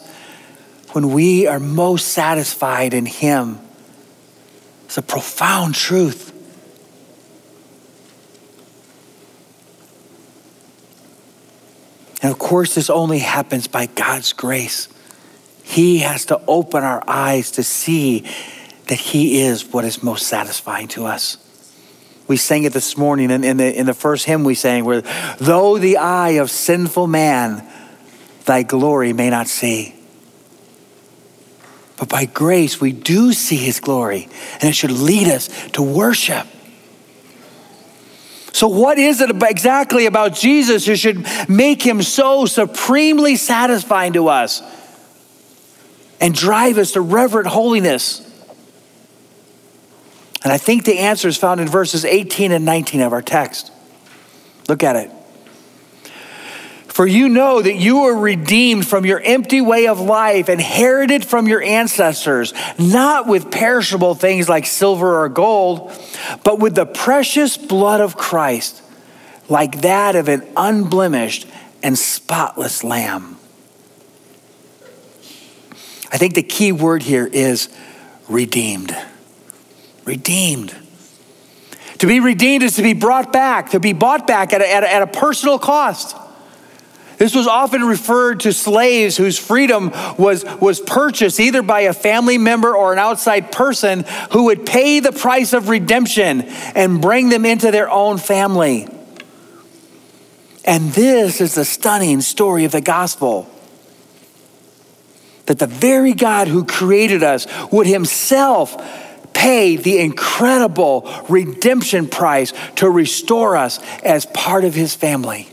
when 0.94 1.12
we 1.12 1.46
are 1.46 1.60
most 1.60 2.08
satisfied 2.08 2.96
in 2.96 3.06
Him. 3.06 3.60
It's 4.86 4.98
a 4.98 5.04
profound 5.04 5.76
truth. 5.76 6.34
And 12.24 12.32
of 12.32 12.40
course, 12.40 12.74
this 12.74 12.90
only 12.90 13.20
happens 13.20 13.68
by 13.68 13.86
God's 13.86 14.34
grace. 14.34 14.88
He 15.68 16.00
has 16.00 16.26
to 16.28 16.42
open 16.48 16.86
our 16.86 17.04
eyes 17.06 17.52
to 17.52 17.64
see 17.64 18.22
that 18.88 18.96
He 18.96 19.42
is 19.42 19.66
what 19.66 19.84
is 19.84 20.02
most 20.02 20.26
satisfying 20.26 20.88
to 20.90 21.06
us. 21.06 21.38
We 22.26 22.38
sang 22.38 22.64
it 22.64 22.72
this 22.72 22.98
morning 22.98 23.30
in, 23.32 23.44
in, 23.44 23.58
the, 23.58 23.78
in 23.78 23.86
the 23.86 23.94
first 23.94 24.26
hymn 24.26 24.46
we 24.46 24.56
sang, 24.56 24.86
where 24.86 25.02
though 25.40 25.78
the 25.78 25.98
eye 25.98 26.40
of 26.40 26.50
sinful 26.50 27.08
man 27.08 27.68
thy 28.46 28.64
glory 28.64 29.12
may 29.12 29.30
not 29.30 29.48
see. 29.48 29.94
But 31.98 32.08
by 32.08 32.26
grace, 32.26 32.80
we 32.80 32.94
do 32.94 33.34
see 33.34 33.58
his 33.58 33.82
glory, 33.82 34.30
and 34.54 34.64
it 34.64 34.74
should 34.74 34.92
lead 34.92 35.28
us 35.28 35.50
to 35.74 35.82
worship. 35.84 36.48
So, 38.54 38.70
what 38.70 38.98
is 38.98 39.20
it 39.20 39.44
exactly 39.44 40.06
about 40.06 40.34
Jesus 40.34 40.86
who 40.86 40.96
should 40.96 41.28
make 41.50 41.82
him 41.82 42.02
so 42.02 42.46
supremely 42.46 43.36
satisfying 43.36 44.14
to 44.14 44.30
us 44.30 44.62
and 46.20 46.34
drive 46.34 46.78
us 46.78 46.94
to 46.94 47.02
reverent 47.02 47.48
holiness? 47.48 48.24
And 50.44 50.54
I 50.54 50.58
think 50.58 50.86
the 50.86 51.00
answer 51.00 51.28
is 51.28 51.38
found 51.38 51.60
in 51.60 51.68
verses 51.68 52.06
18 52.06 52.52
and 52.52 52.64
19 52.64 53.02
of 53.02 53.14
our 53.14 53.22
text. 53.22 53.72
Look 54.70 54.84
at 54.84 54.96
it. 54.96 55.12
For 56.98 57.06
you 57.06 57.30
know 57.30 57.62
that 57.62 57.76
you 57.76 58.02
were 58.02 58.18
redeemed 58.18 58.88
from 58.88 59.06
your 59.06 59.22
empty 59.22 59.62
way 59.62 59.86
of 59.86 60.00
life, 60.00 60.50
inherited 60.50 61.24
from 61.24 61.48
your 61.48 61.62
ancestors, 61.62 62.56
not 62.80 63.28
with 63.28 63.52
perishable 63.52 64.16
things 64.16 64.50
like 64.50 64.66
silver 64.66 65.22
or 65.22 65.30
gold, 65.30 65.92
but 66.44 66.58
with 66.58 66.74
the 66.74 66.88
precious 66.88 67.56
blood 67.56 68.02
of 68.02 68.18
Christ, 68.18 68.82
like 69.48 69.82
that 69.82 70.16
of 70.16 70.28
an 70.28 70.48
unblemished 70.58 71.48
and 71.84 71.96
spotless 71.96 72.84
lamb. 72.84 73.38
I 76.12 76.18
think 76.18 76.36
the 76.36 76.44
key 76.44 76.72
word 76.72 77.04
here 77.04 77.28
is 77.28 77.70
redeemed 78.28 78.96
redeemed. 80.08 80.74
To 82.00 82.08
be 82.08 82.20
redeemed 82.20 82.64
is 82.64 82.76
to 82.76 82.82
be 82.82 82.94
brought 82.94 83.34
back, 83.34 83.72
to 83.72 83.80
be 83.80 83.94
bought 83.94 84.26
back 84.26 84.54
at 84.54 84.62
a, 84.62 84.74
at 84.74 84.84
a, 84.84 84.94
at 84.94 85.02
a 85.02 85.08
personal 85.08 85.60
cost. 85.60 86.16
This 87.18 87.36
was 87.36 87.48
often 87.48 87.84
referred 87.84 88.42
to 88.42 88.54
slaves 88.54 89.18
whose 89.18 89.40
freedom 89.40 89.92
was, 90.20 90.46
was 90.62 90.80
purchased 90.80 91.40
either 91.40 91.64
by 91.64 91.82
a 91.82 91.94
family 91.94 92.38
member 92.38 92.76
or 92.76 92.94
an 92.94 93.00
outside 93.00 93.52
person 93.52 94.06
who 94.32 94.46
would 94.46 94.68
pay 94.68 95.00
the 95.00 95.12
price 95.12 95.54
of 95.54 95.68
redemption 95.68 96.44
and 96.76 97.02
bring 97.02 97.30
them 97.30 97.44
into 97.44 97.72
their 97.72 97.90
own 97.90 98.20
family. 98.20 98.88
And 100.64 100.92
this 100.92 101.42
is 101.42 101.56
the 101.56 101.66
stunning 101.66 102.22
story 102.22 102.66
of 102.66 102.72
the 102.72 102.82
gospel 102.82 103.52
that 105.48 105.60
the 105.60 105.68
very 105.68 106.14
God 106.14 106.48
who 106.48 106.64
created 106.64 107.24
us 107.24 107.48
would 107.72 107.88
himself 107.88 108.78
pay 109.34 109.76
the 109.76 110.00
incredible 110.00 111.10
redemption 111.30 112.08
price 112.08 112.54
to 112.76 112.90
restore 112.90 113.58
us 113.58 113.80
as 114.04 114.26
part 114.28 114.64
of 114.64 114.74
his 114.74 114.96
family. 114.96 115.48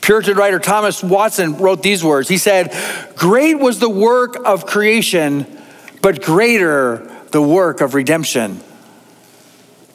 Puritan 0.00 0.36
writer 0.36 0.58
Thomas 0.58 1.02
Watson 1.02 1.58
wrote 1.58 1.82
these 1.82 2.02
words. 2.02 2.28
He 2.28 2.38
said, 2.38 2.74
Great 3.14 3.58
was 3.58 3.78
the 3.78 3.90
work 3.90 4.36
of 4.44 4.64
creation, 4.66 5.46
but 6.00 6.22
greater 6.22 7.10
the 7.30 7.42
work 7.42 7.80
of 7.80 7.94
redemption. 7.94 8.60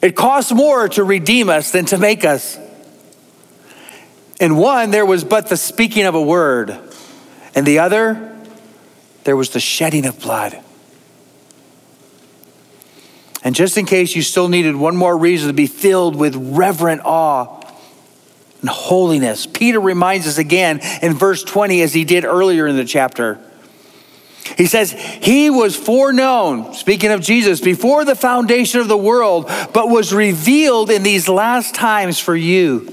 It 0.00 0.14
costs 0.14 0.52
more 0.52 0.88
to 0.90 1.04
redeem 1.04 1.48
us 1.48 1.70
than 1.70 1.84
to 1.86 1.98
make 1.98 2.24
us. 2.24 2.58
In 4.40 4.56
one, 4.56 4.90
there 4.90 5.06
was 5.06 5.24
but 5.24 5.48
the 5.48 5.56
speaking 5.56 6.04
of 6.04 6.14
a 6.14 6.22
word, 6.22 6.78
and 7.54 7.66
the 7.66 7.78
other, 7.78 8.36
there 9.24 9.36
was 9.36 9.50
the 9.50 9.60
shedding 9.60 10.06
of 10.06 10.20
blood. 10.20 10.60
And 13.44 13.54
just 13.54 13.76
in 13.76 13.84
case 13.84 14.16
you 14.16 14.22
still 14.22 14.48
needed 14.48 14.74
one 14.74 14.96
more 14.96 15.16
reason 15.16 15.48
to 15.48 15.54
be 15.54 15.66
filled 15.66 16.16
with 16.16 16.34
reverent 16.34 17.02
awe 17.04 17.60
and 18.60 18.70
holiness, 18.70 19.46
Peter 19.46 19.78
reminds 19.78 20.26
us 20.26 20.38
again 20.38 20.80
in 21.02 21.12
verse 21.12 21.44
20, 21.44 21.82
as 21.82 21.92
he 21.92 22.04
did 22.04 22.24
earlier 22.24 22.66
in 22.66 22.76
the 22.76 22.86
chapter. 22.86 23.38
He 24.56 24.66
says, 24.66 24.92
He 24.92 25.50
was 25.50 25.76
foreknown, 25.76 26.72
speaking 26.74 27.10
of 27.10 27.20
Jesus, 27.20 27.60
before 27.60 28.04
the 28.06 28.14
foundation 28.14 28.80
of 28.80 28.88
the 28.88 28.96
world, 28.96 29.50
but 29.74 29.90
was 29.90 30.14
revealed 30.14 30.90
in 30.90 31.02
these 31.02 31.28
last 31.28 31.74
times 31.74 32.18
for 32.18 32.34
you. 32.34 32.90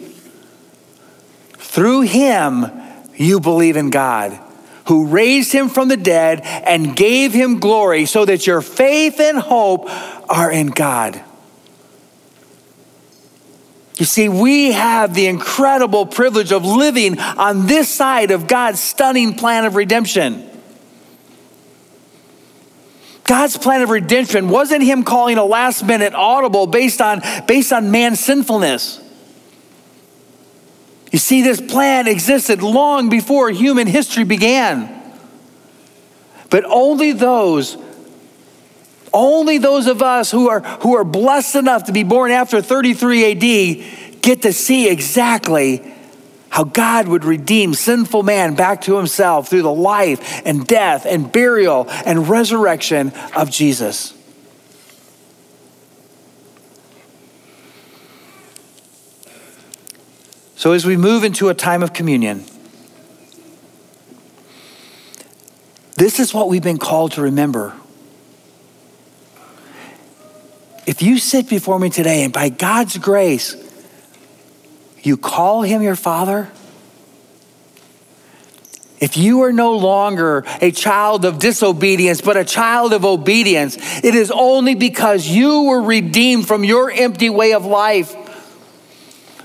Through 1.58 2.02
him, 2.02 2.66
you 3.16 3.40
believe 3.40 3.78
in 3.78 3.90
God, 3.90 4.38
who 4.88 5.08
raised 5.08 5.52
him 5.52 5.70
from 5.70 5.88
the 5.88 5.98
dead 5.98 6.42
and 6.42 6.96
gave 6.96 7.34
him 7.34 7.60
glory, 7.60 8.06
so 8.06 8.26
that 8.26 8.48
your 8.48 8.62
faith 8.62 9.20
and 9.20 9.38
hope 9.38 9.86
are 10.30 10.52
in 10.52 10.68
God. 10.68 11.22
You 13.98 14.06
see, 14.06 14.30
we 14.30 14.72
have 14.72 15.14
the 15.14 15.28
incredible 15.28 16.08
privilege 16.08 16.52
of 16.52 16.66
living 16.66 17.20
on 17.20 17.68
this 17.68 17.88
side 17.88 18.32
of 18.32 18.48
God's 18.48 18.80
stunning 18.80 19.36
plan 19.36 19.66
of 19.66 19.76
redemption. 19.76 20.50
God's 23.26 23.58
plan 23.58 23.82
of 23.82 23.90
redemption 23.90 24.50
wasn't 24.50 24.84
him 24.84 25.04
calling 25.04 25.38
a 25.38 25.46
last 25.46 25.86
minute 25.86 26.14
audible 26.14 26.68
based 26.68 27.00
on, 27.00 27.22
based 27.48 27.72
on 27.72 27.92
man's 27.92 28.20
sinfulness. 28.20 29.00
You 31.12 31.20
see, 31.20 31.42
this 31.42 31.60
plan 31.60 32.08
existed 32.08 32.64
long 32.64 33.10
before 33.10 33.50
human 33.50 33.86
history 33.86 34.24
began. 34.24 34.98
But 36.50 36.64
only 36.66 37.12
those, 37.12 37.78
only 39.14 39.58
those 39.58 39.88
of 39.88 40.02
us 40.02 40.32
who 40.32 40.50
are, 40.50 40.62
who 40.62 40.96
are 40.96 41.04
blessed 41.04 41.56
enough 41.56 41.86
to 41.86 41.92
be 41.92 42.04
born 42.04 42.32
after 42.32 42.62
33 42.62 43.32
AD 43.32 44.22
get 44.22 44.44
to 44.44 44.54
see 44.54 44.90
exactly 44.90 45.94
how 46.50 46.66
God 46.66 47.08
would 47.08 47.24
redeem 47.24 47.74
sinful 47.74 48.24
man 48.24 48.56
back 48.56 48.82
to 48.82 48.98
himself 48.98 49.50
through 49.50 49.62
the 49.62 49.74
life 49.74 50.42
and 50.46 50.68
death 50.68 51.06
and 51.06 51.32
burial 51.32 51.88
and 52.06 52.28
resurrection 52.28 53.14
of 53.36 53.50
Jesus. 53.50 54.14
So, 60.62 60.74
as 60.74 60.86
we 60.86 60.96
move 60.96 61.24
into 61.24 61.50
a 61.50 61.56
time 61.56 61.82
of 61.82 61.92
communion, 61.92 62.46
this 65.98 66.20
is 66.20 66.36
what 66.36 66.50
we've 66.50 66.62
been 66.62 66.78
called 66.78 67.14
to 67.14 67.24
remember. 67.24 67.74
If 70.86 71.02
you 71.02 71.18
sit 71.18 71.50
before 71.50 71.80
me 71.80 71.90
today 71.90 72.24
and 72.24 72.32
by 72.32 72.50
God's 72.50 73.00
grace, 73.00 73.56
you 75.02 75.18
call 75.18 75.64
him 75.64 75.82
your 75.82 75.96
father, 75.96 76.52
if 79.00 79.18
you 79.18 79.42
are 79.42 79.52
no 79.52 79.76
longer 79.78 80.46
a 80.62 80.70
child 80.70 81.26
of 81.26 81.40
disobedience, 81.40 82.22
but 82.22 82.38
a 82.38 82.46
child 82.46 82.94
of 82.94 83.04
obedience, 83.04 83.78
it 84.04 84.14
is 84.14 84.30
only 84.30 84.76
because 84.76 85.28
you 85.28 85.64
were 85.64 85.82
redeemed 85.82 86.48
from 86.48 86.64
your 86.64 86.92
empty 86.92 87.32
way 87.32 87.54
of 87.54 87.66
life 87.66 88.16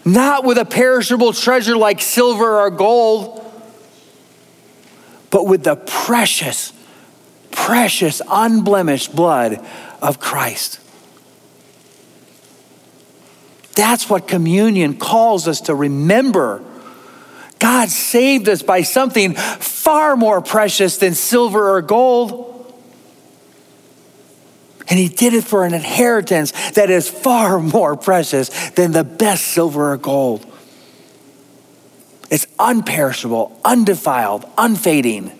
not 0.07 0.45
with 0.45 0.57
a 0.57 0.65
perishable 0.65 1.33
treasure 1.33 1.77
like 1.77 2.01
silver 2.01 2.61
or 2.61 2.71
gold, 2.71 3.43
but 5.31 5.47
with 5.47 5.65
the 5.65 5.75
precious, 5.75 6.73
precious, 7.51 8.23
unblemished 8.31 9.15
blood 9.15 9.67
of 10.01 10.21
Christ. 10.21 10.81
That's 13.75 14.09
what 14.09 14.29
communion 14.29 14.97
calls 14.97 15.49
us 15.49 15.63
to 15.63 15.75
remember. 15.75 16.63
God 17.59 17.89
saved 17.89 18.49
us 18.49 18.63
by 18.63 18.83
something 18.83 19.35
far 19.35 20.17
more 20.17 20.41
precious 20.41 20.99
than 20.99 21.15
silver 21.15 21.77
or 21.77 21.83
gold. 21.83 22.56
And 24.89 24.99
he 24.99 25.09
did 25.09 25.35
it 25.35 25.45
for 25.45 25.65
an 25.65 25.75
inheritance 25.75 26.53
that 26.73 26.91
is 26.91 27.09
far 27.09 27.59
more 27.59 27.97
precious 27.97 28.71
than 28.71 28.93
the 28.93 29.05
best 29.05 29.49
silver 29.49 29.93
or 29.93 29.97
gold. 29.97 30.47
It's 32.31 32.47
unperishable, 32.59 33.59
undefiled, 33.65 34.45
unfading. 34.57 35.33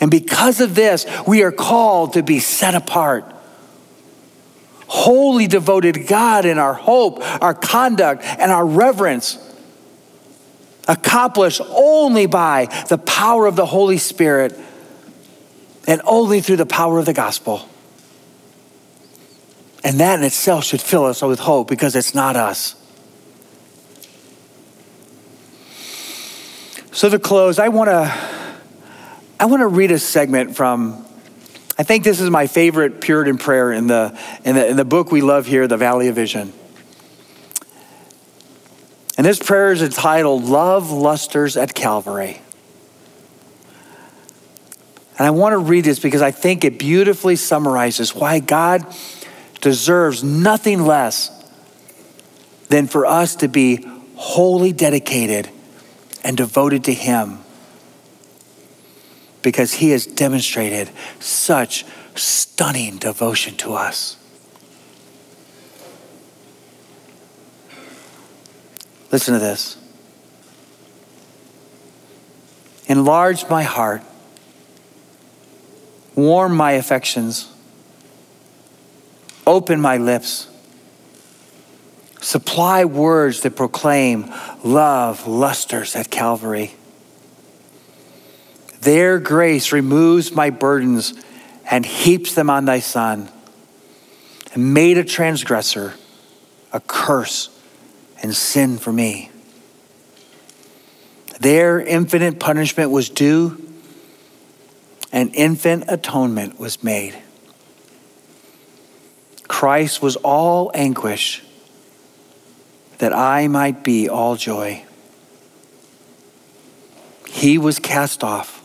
And 0.00 0.10
because 0.10 0.60
of 0.60 0.74
this, 0.74 1.06
we 1.26 1.42
are 1.42 1.52
called 1.52 2.12
to 2.14 2.22
be 2.22 2.38
set 2.38 2.74
apart, 2.74 3.24
wholly 4.86 5.46
devoted 5.46 5.94
to 5.94 6.04
God 6.04 6.44
in 6.44 6.58
our 6.58 6.74
hope, 6.74 7.20
our 7.42 7.54
conduct, 7.54 8.22
and 8.22 8.52
our 8.52 8.64
reverence, 8.64 9.38
accomplished 10.86 11.60
only 11.68 12.26
by 12.26 12.66
the 12.88 12.98
power 12.98 13.46
of 13.46 13.56
the 13.56 13.66
Holy 13.66 13.98
Spirit 13.98 14.58
and 15.86 16.00
only 16.04 16.40
through 16.40 16.56
the 16.56 16.66
power 16.66 16.98
of 16.98 17.06
the 17.06 17.12
gospel. 17.12 17.68
And 19.84 20.00
that 20.00 20.18
in 20.18 20.24
itself 20.24 20.64
should 20.64 20.82
fill 20.82 21.04
us 21.04 21.22
with 21.22 21.38
hope 21.38 21.68
because 21.68 21.94
it's 21.94 22.14
not 22.14 22.36
us. 22.36 22.74
So 26.90 27.08
to 27.08 27.18
close, 27.18 27.58
I 27.58 27.68
want 27.68 27.88
to 27.88 28.12
I 29.40 29.44
want 29.44 29.60
to 29.60 29.68
read 29.68 29.92
a 29.92 30.00
segment 30.00 30.56
from 30.56 31.06
I 31.78 31.84
think 31.84 32.02
this 32.02 32.20
is 32.20 32.28
my 32.28 32.48
favorite 32.48 33.00
Puritan 33.00 33.38
prayer 33.38 33.70
in 33.70 33.86
the, 33.86 34.18
in 34.44 34.56
the, 34.56 34.66
in 34.66 34.76
the 34.76 34.84
book 34.84 35.12
we 35.12 35.20
love 35.20 35.46
here, 35.46 35.68
The 35.68 35.76
Valley 35.76 36.08
of 36.08 36.16
Vision. 36.16 36.52
And 39.16 39.24
this 39.24 39.38
prayer 39.38 39.70
is 39.70 39.80
entitled 39.80 40.42
Love 40.44 40.90
Lusters 40.90 41.56
at 41.56 41.74
Calvary. 41.74 42.40
And 45.18 45.26
I 45.26 45.30
want 45.30 45.52
to 45.52 45.58
read 45.58 45.84
this 45.84 46.00
because 46.00 46.20
I 46.20 46.32
think 46.32 46.64
it 46.64 46.80
beautifully 46.80 47.36
summarizes 47.36 48.12
why 48.12 48.40
God 48.40 48.84
deserves 49.60 50.22
nothing 50.22 50.82
less 50.82 51.30
than 52.68 52.86
for 52.86 53.06
us 53.06 53.36
to 53.36 53.48
be 53.48 53.84
wholly 54.14 54.72
dedicated 54.72 55.48
and 56.22 56.36
devoted 56.36 56.84
to 56.84 56.92
Him 56.92 57.38
because 59.42 59.74
He 59.74 59.90
has 59.90 60.06
demonstrated 60.06 60.90
such 61.20 61.84
stunning 62.14 62.98
devotion 62.98 63.56
to 63.56 63.74
us. 63.74 64.16
Listen 69.10 69.34
to 69.34 69.40
this. 69.40 69.76
Enlarge 72.86 73.48
my 73.48 73.62
heart, 73.62 74.02
warm 76.14 76.56
my 76.56 76.72
affections 76.72 77.50
Open 79.48 79.80
my 79.80 79.96
lips. 79.96 80.46
Supply 82.20 82.84
words 82.84 83.40
that 83.40 83.56
proclaim 83.56 84.30
love, 84.62 85.26
lusters 85.26 85.96
at 85.96 86.10
Calvary. 86.10 86.74
There 88.82 89.18
grace 89.18 89.72
removes 89.72 90.32
my 90.32 90.50
burdens 90.50 91.14
and 91.70 91.86
heaps 91.86 92.34
them 92.34 92.50
on 92.50 92.66
thy 92.66 92.80
Son, 92.80 93.30
and 94.52 94.74
made 94.74 94.98
a 94.98 95.04
transgressor 95.04 95.94
a 96.70 96.80
curse 96.80 97.48
and 98.22 98.36
sin 98.36 98.76
for 98.76 98.92
me. 98.92 99.30
There 101.40 101.80
infinite 101.80 102.38
punishment 102.38 102.90
was 102.90 103.08
due, 103.08 103.56
and 105.10 105.34
infant 105.34 105.84
atonement 105.88 106.60
was 106.60 106.84
made. 106.84 107.16
Christ 109.48 110.02
was 110.02 110.16
all 110.16 110.70
anguish 110.74 111.42
that 112.98 113.12
I 113.12 113.48
might 113.48 113.82
be 113.82 114.08
all 114.08 114.36
joy. 114.36 114.84
He 117.28 117.58
was 117.58 117.78
cast 117.78 118.22
off 118.22 118.62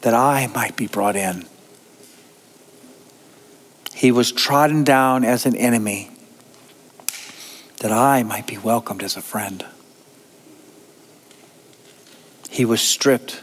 that 0.00 0.14
I 0.14 0.48
might 0.48 0.76
be 0.76 0.86
brought 0.86 1.16
in. 1.16 1.46
He 3.94 4.10
was 4.10 4.32
trodden 4.32 4.82
down 4.84 5.24
as 5.24 5.46
an 5.46 5.56
enemy 5.56 6.10
that 7.80 7.92
I 7.92 8.22
might 8.22 8.46
be 8.46 8.58
welcomed 8.58 9.02
as 9.02 9.16
a 9.16 9.22
friend. 9.22 9.64
He 12.50 12.64
was 12.64 12.80
stripped 12.80 13.42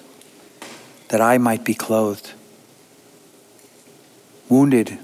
that 1.10 1.20
I 1.22 1.38
might 1.38 1.64
be 1.64 1.74
clothed, 1.74 2.32
wounded 4.50 4.98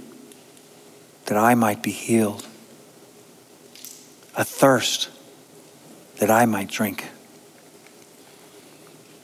that 1.27 1.37
I 1.37 1.55
might 1.55 1.81
be 1.83 1.91
healed, 1.91 2.47
a 4.35 4.43
thirst 4.43 5.09
that 6.19 6.31
I 6.31 6.45
might 6.45 6.69
drink. 6.69 7.05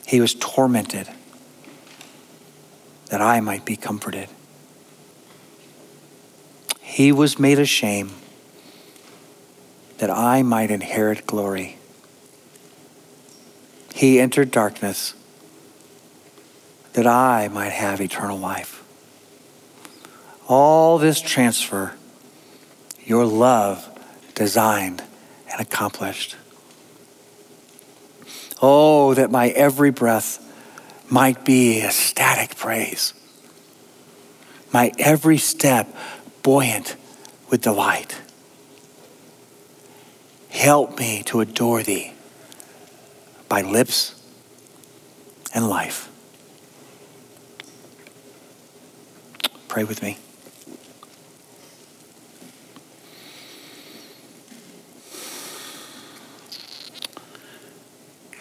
He 0.05 0.19
was 0.19 0.35
tormented 0.35 1.07
that 3.07 3.21
I 3.21 3.39
might 3.39 3.63
be 3.63 3.77
comforted. 3.77 4.27
He 6.81 7.11
was 7.11 7.39
made 7.39 7.57
a 7.57 7.65
shame 7.65 8.11
that 9.99 10.09
I 10.09 10.43
might 10.43 10.71
inherit 10.71 11.25
glory. 11.25 11.77
He 13.95 14.19
entered 14.19 14.51
darkness 14.51 15.13
that 16.93 17.07
I 17.07 17.47
might 17.47 17.71
have 17.71 18.01
eternal 18.01 18.37
life 18.37 18.82
all 20.47 20.97
this 20.97 21.21
transfer, 21.21 21.95
your 23.03 23.25
love 23.25 23.89
designed 24.35 25.03
and 25.51 25.61
accomplished. 25.61 26.35
Oh, 28.61 29.13
that 29.13 29.29
my 29.29 29.49
every 29.49 29.91
breath 29.91 30.39
might 31.09 31.43
be 31.43 31.81
ecstatic 31.81 32.55
praise. 32.55 33.13
My 34.71 34.91
every 34.97 35.37
step 35.37 35.93
buoyant 36.41 36.95
with 37.49 37.61
delight. 37.61 38.19
Help 40.49 40.97
me 40.99 41.23
to 41.23 41.41
adore 41.41 41.83
thee 41.83 42.13
by 43.49 43.61
lips 43.61 44.19
and 45.53 45.67
life. 45.67 46.09
Pray 49.67 49.83
with 49.83 50.01
me. 50.01 50.17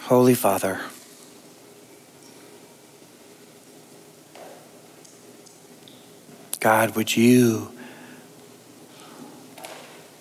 Holy 0.05 0.35
Father, 0.35 0.81
God, 6.59 6.97
would 6.97 7.17
you 7.17 7.73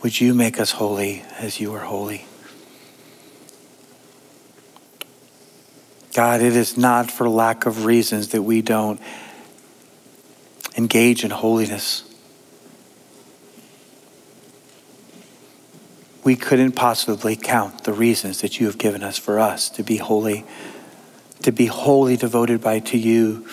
would 0.03 0.19
you 0.19 0.33
make 0.33 0.59
us 0.59 0.71
holy 0.71 1.23
as 1.39 1.59
you 1.59 1.73
are 1.73 1.79
holy? 1.79 2.25
God, 6.13 6.41
it 6.41 6.55
is 6.55 6.77
not 6.77 7.09
for 7.09 7.27
lack 7.27 7.65
of 7.65 7.85
reasons 7.85 8.29
that 8.29 8.43
we 8.43 8.61
don't 8.61 9.01
engage 10.77 11.23
in 11.23 11.31
holiness. 11.31 12.03
We 16.31 16.37
couldn't 16.37 16.77
possibly 16.77 17.35
count 17.35 17.83
the 17.83 17.91
reasons 17.91 18.39
that 18.39 18.57
you 18.57 18.67
have 18.67 18.77
given 18.77 19.03
us 19.03 19.17
for 19.17 19.37
us 19.37 19.67
to 19.71 19.83
be 19.83 19.97
holy, 19.97 20.45
to 21.41 21.51
be 21.51 21.65
wholly 21.65 22.15
devoted 22.15 22.61
by 22.61 22.79
to 22.79 22.97
you 22.97 23.45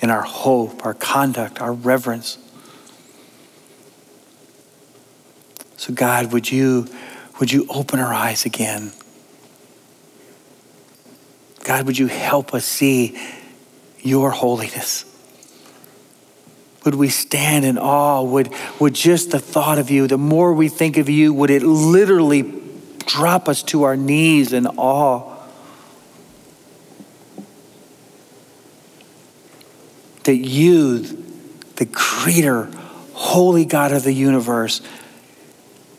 in 0.00 0.08
our 0.08 0.22
hope, 0.22 0.82
our 0.86 0.94
conduct, 0.94 1.60
our 1.60 1.74
reverence. 1.74 2.38
So 5.76 5.92
God, 5.92 6.32
would 6.32 6.50
you 6.50 6.88
would 7.38 7.52
you 7.52 7.66
open 7.68 8.00
our 8.00 8.14
eyes 8.14 8.46
again? 8.46 8.92
God, 11.64 11.84
would 11.84 11.98
you 11.98 12.06
help 12.06 12.54
us 12.54 12.64
see 12.64 13.14
your 13.98 14.30
holiness? 14.30 15.04
Would 16.84 16.96
we 16.96 17.08
stand 17.08 17.64
in 17.64 17.78
awe? 17.78 18.22
Would, 18.22 18.52
would 18.80 18.94
just 18.94 19.30
the 19.30 19.38
thought 19.38 19.78
of 19.78 19.90
you, 19.90 20.06
the 20.06 20.18
more 20.18 20.52
we 20.52 20.68
think 20.68 20.96
of 20.96 21.08
you, 21.08 21.32
would 21.32 21.50
it 21.50 21.62
literally 21.62 22.60
drop 23.06 23.48
us 23.48 23.62
to 23.64 23.84
our 23.84 23.96
knees 23.96 24.52
in 24.52 24.66
awe? 24.66 25.30
That 30.24 30.36
you, 30.36 31.00
the 31.76 31.86
creator, 31.86 32.70
holy 33.12 33.64
God 33.64 33.92
of 33.92 34.02
the 34.02 34.12
universe, 34.12 34.80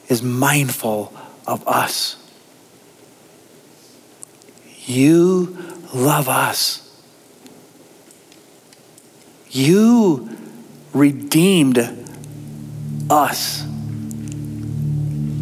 is 0.10 0.22
mindful 0.22 1.14
of 1.48 1.66
us. 1.68 2.18
You 4.86 5.58
love 5.94 6.28
us. 6.28 6.80
You 9.50 10.43
redeemed 10.94 11.80
us. 13.10 13.64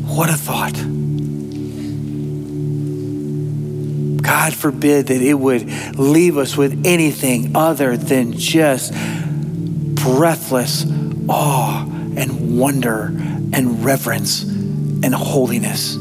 What 0.06 0.30
a 0.30 0.34
thought. 0.34 0.74
God 4.22 4.54
forbid 4.54 5.08
that 5.08 5.22
it 5.22 5.34
would 5.34 5.97
leave 5.97 6.38
us 6.38 6.56
with 6.56 6.86
anything 6.86 7.56
other 7.56 7.97
than 7.97 8.34
just 8.34 8.93
breathless 8.93 10.86
awe 11.28 11.84
and 12.16 12.58
wonder 12.58 13.06
and 13.54 13.84
reverence 13.84 14.43
and 14.43 15.14
holiness. 15.14 15.97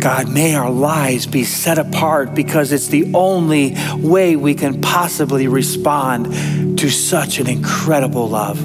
God, 0.00 0.28
may 0.28 0.54
our 0.54 0.70
lives 0.70 1.26
be 1.26 1.44
set 1.44 1.78
apart 1.78 2.34
because 2.34 2.72
it's 2.72 2.88
the 2.88 3.12
only 3.14 3.76
way 3.96 4.34
we 4.34 4.54
can 4.54 4.80
possibly 4.80 5.46
respond 5.46 6.78
to 6.78 6.88
such 6.88 7.38
an 7.38 7.46
incredible 7.46 8.28
love, 8.28 8.58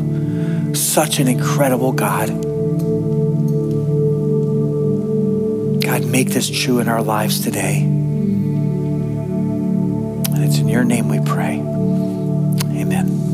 such 0.77 1.19
an 1.19 1.27
incredible 1.27 1.91
God. 1.91 2.29
God, 5.81 6.05
make 6.05 6.29
this 6.29 6.49
true 6.49 6.79
in 6.79 6.87
our 6.87 7.03
lives 7.03 7.41
today. 7.41 7.81
And 10.35 10.43
it's 10.43 10.57
in 10.59 10.69
your 10.69 10.85
name 10.85 11.09
we 11.09 11.19
pray. 11.19 11.57
Amen. 12.79 13.24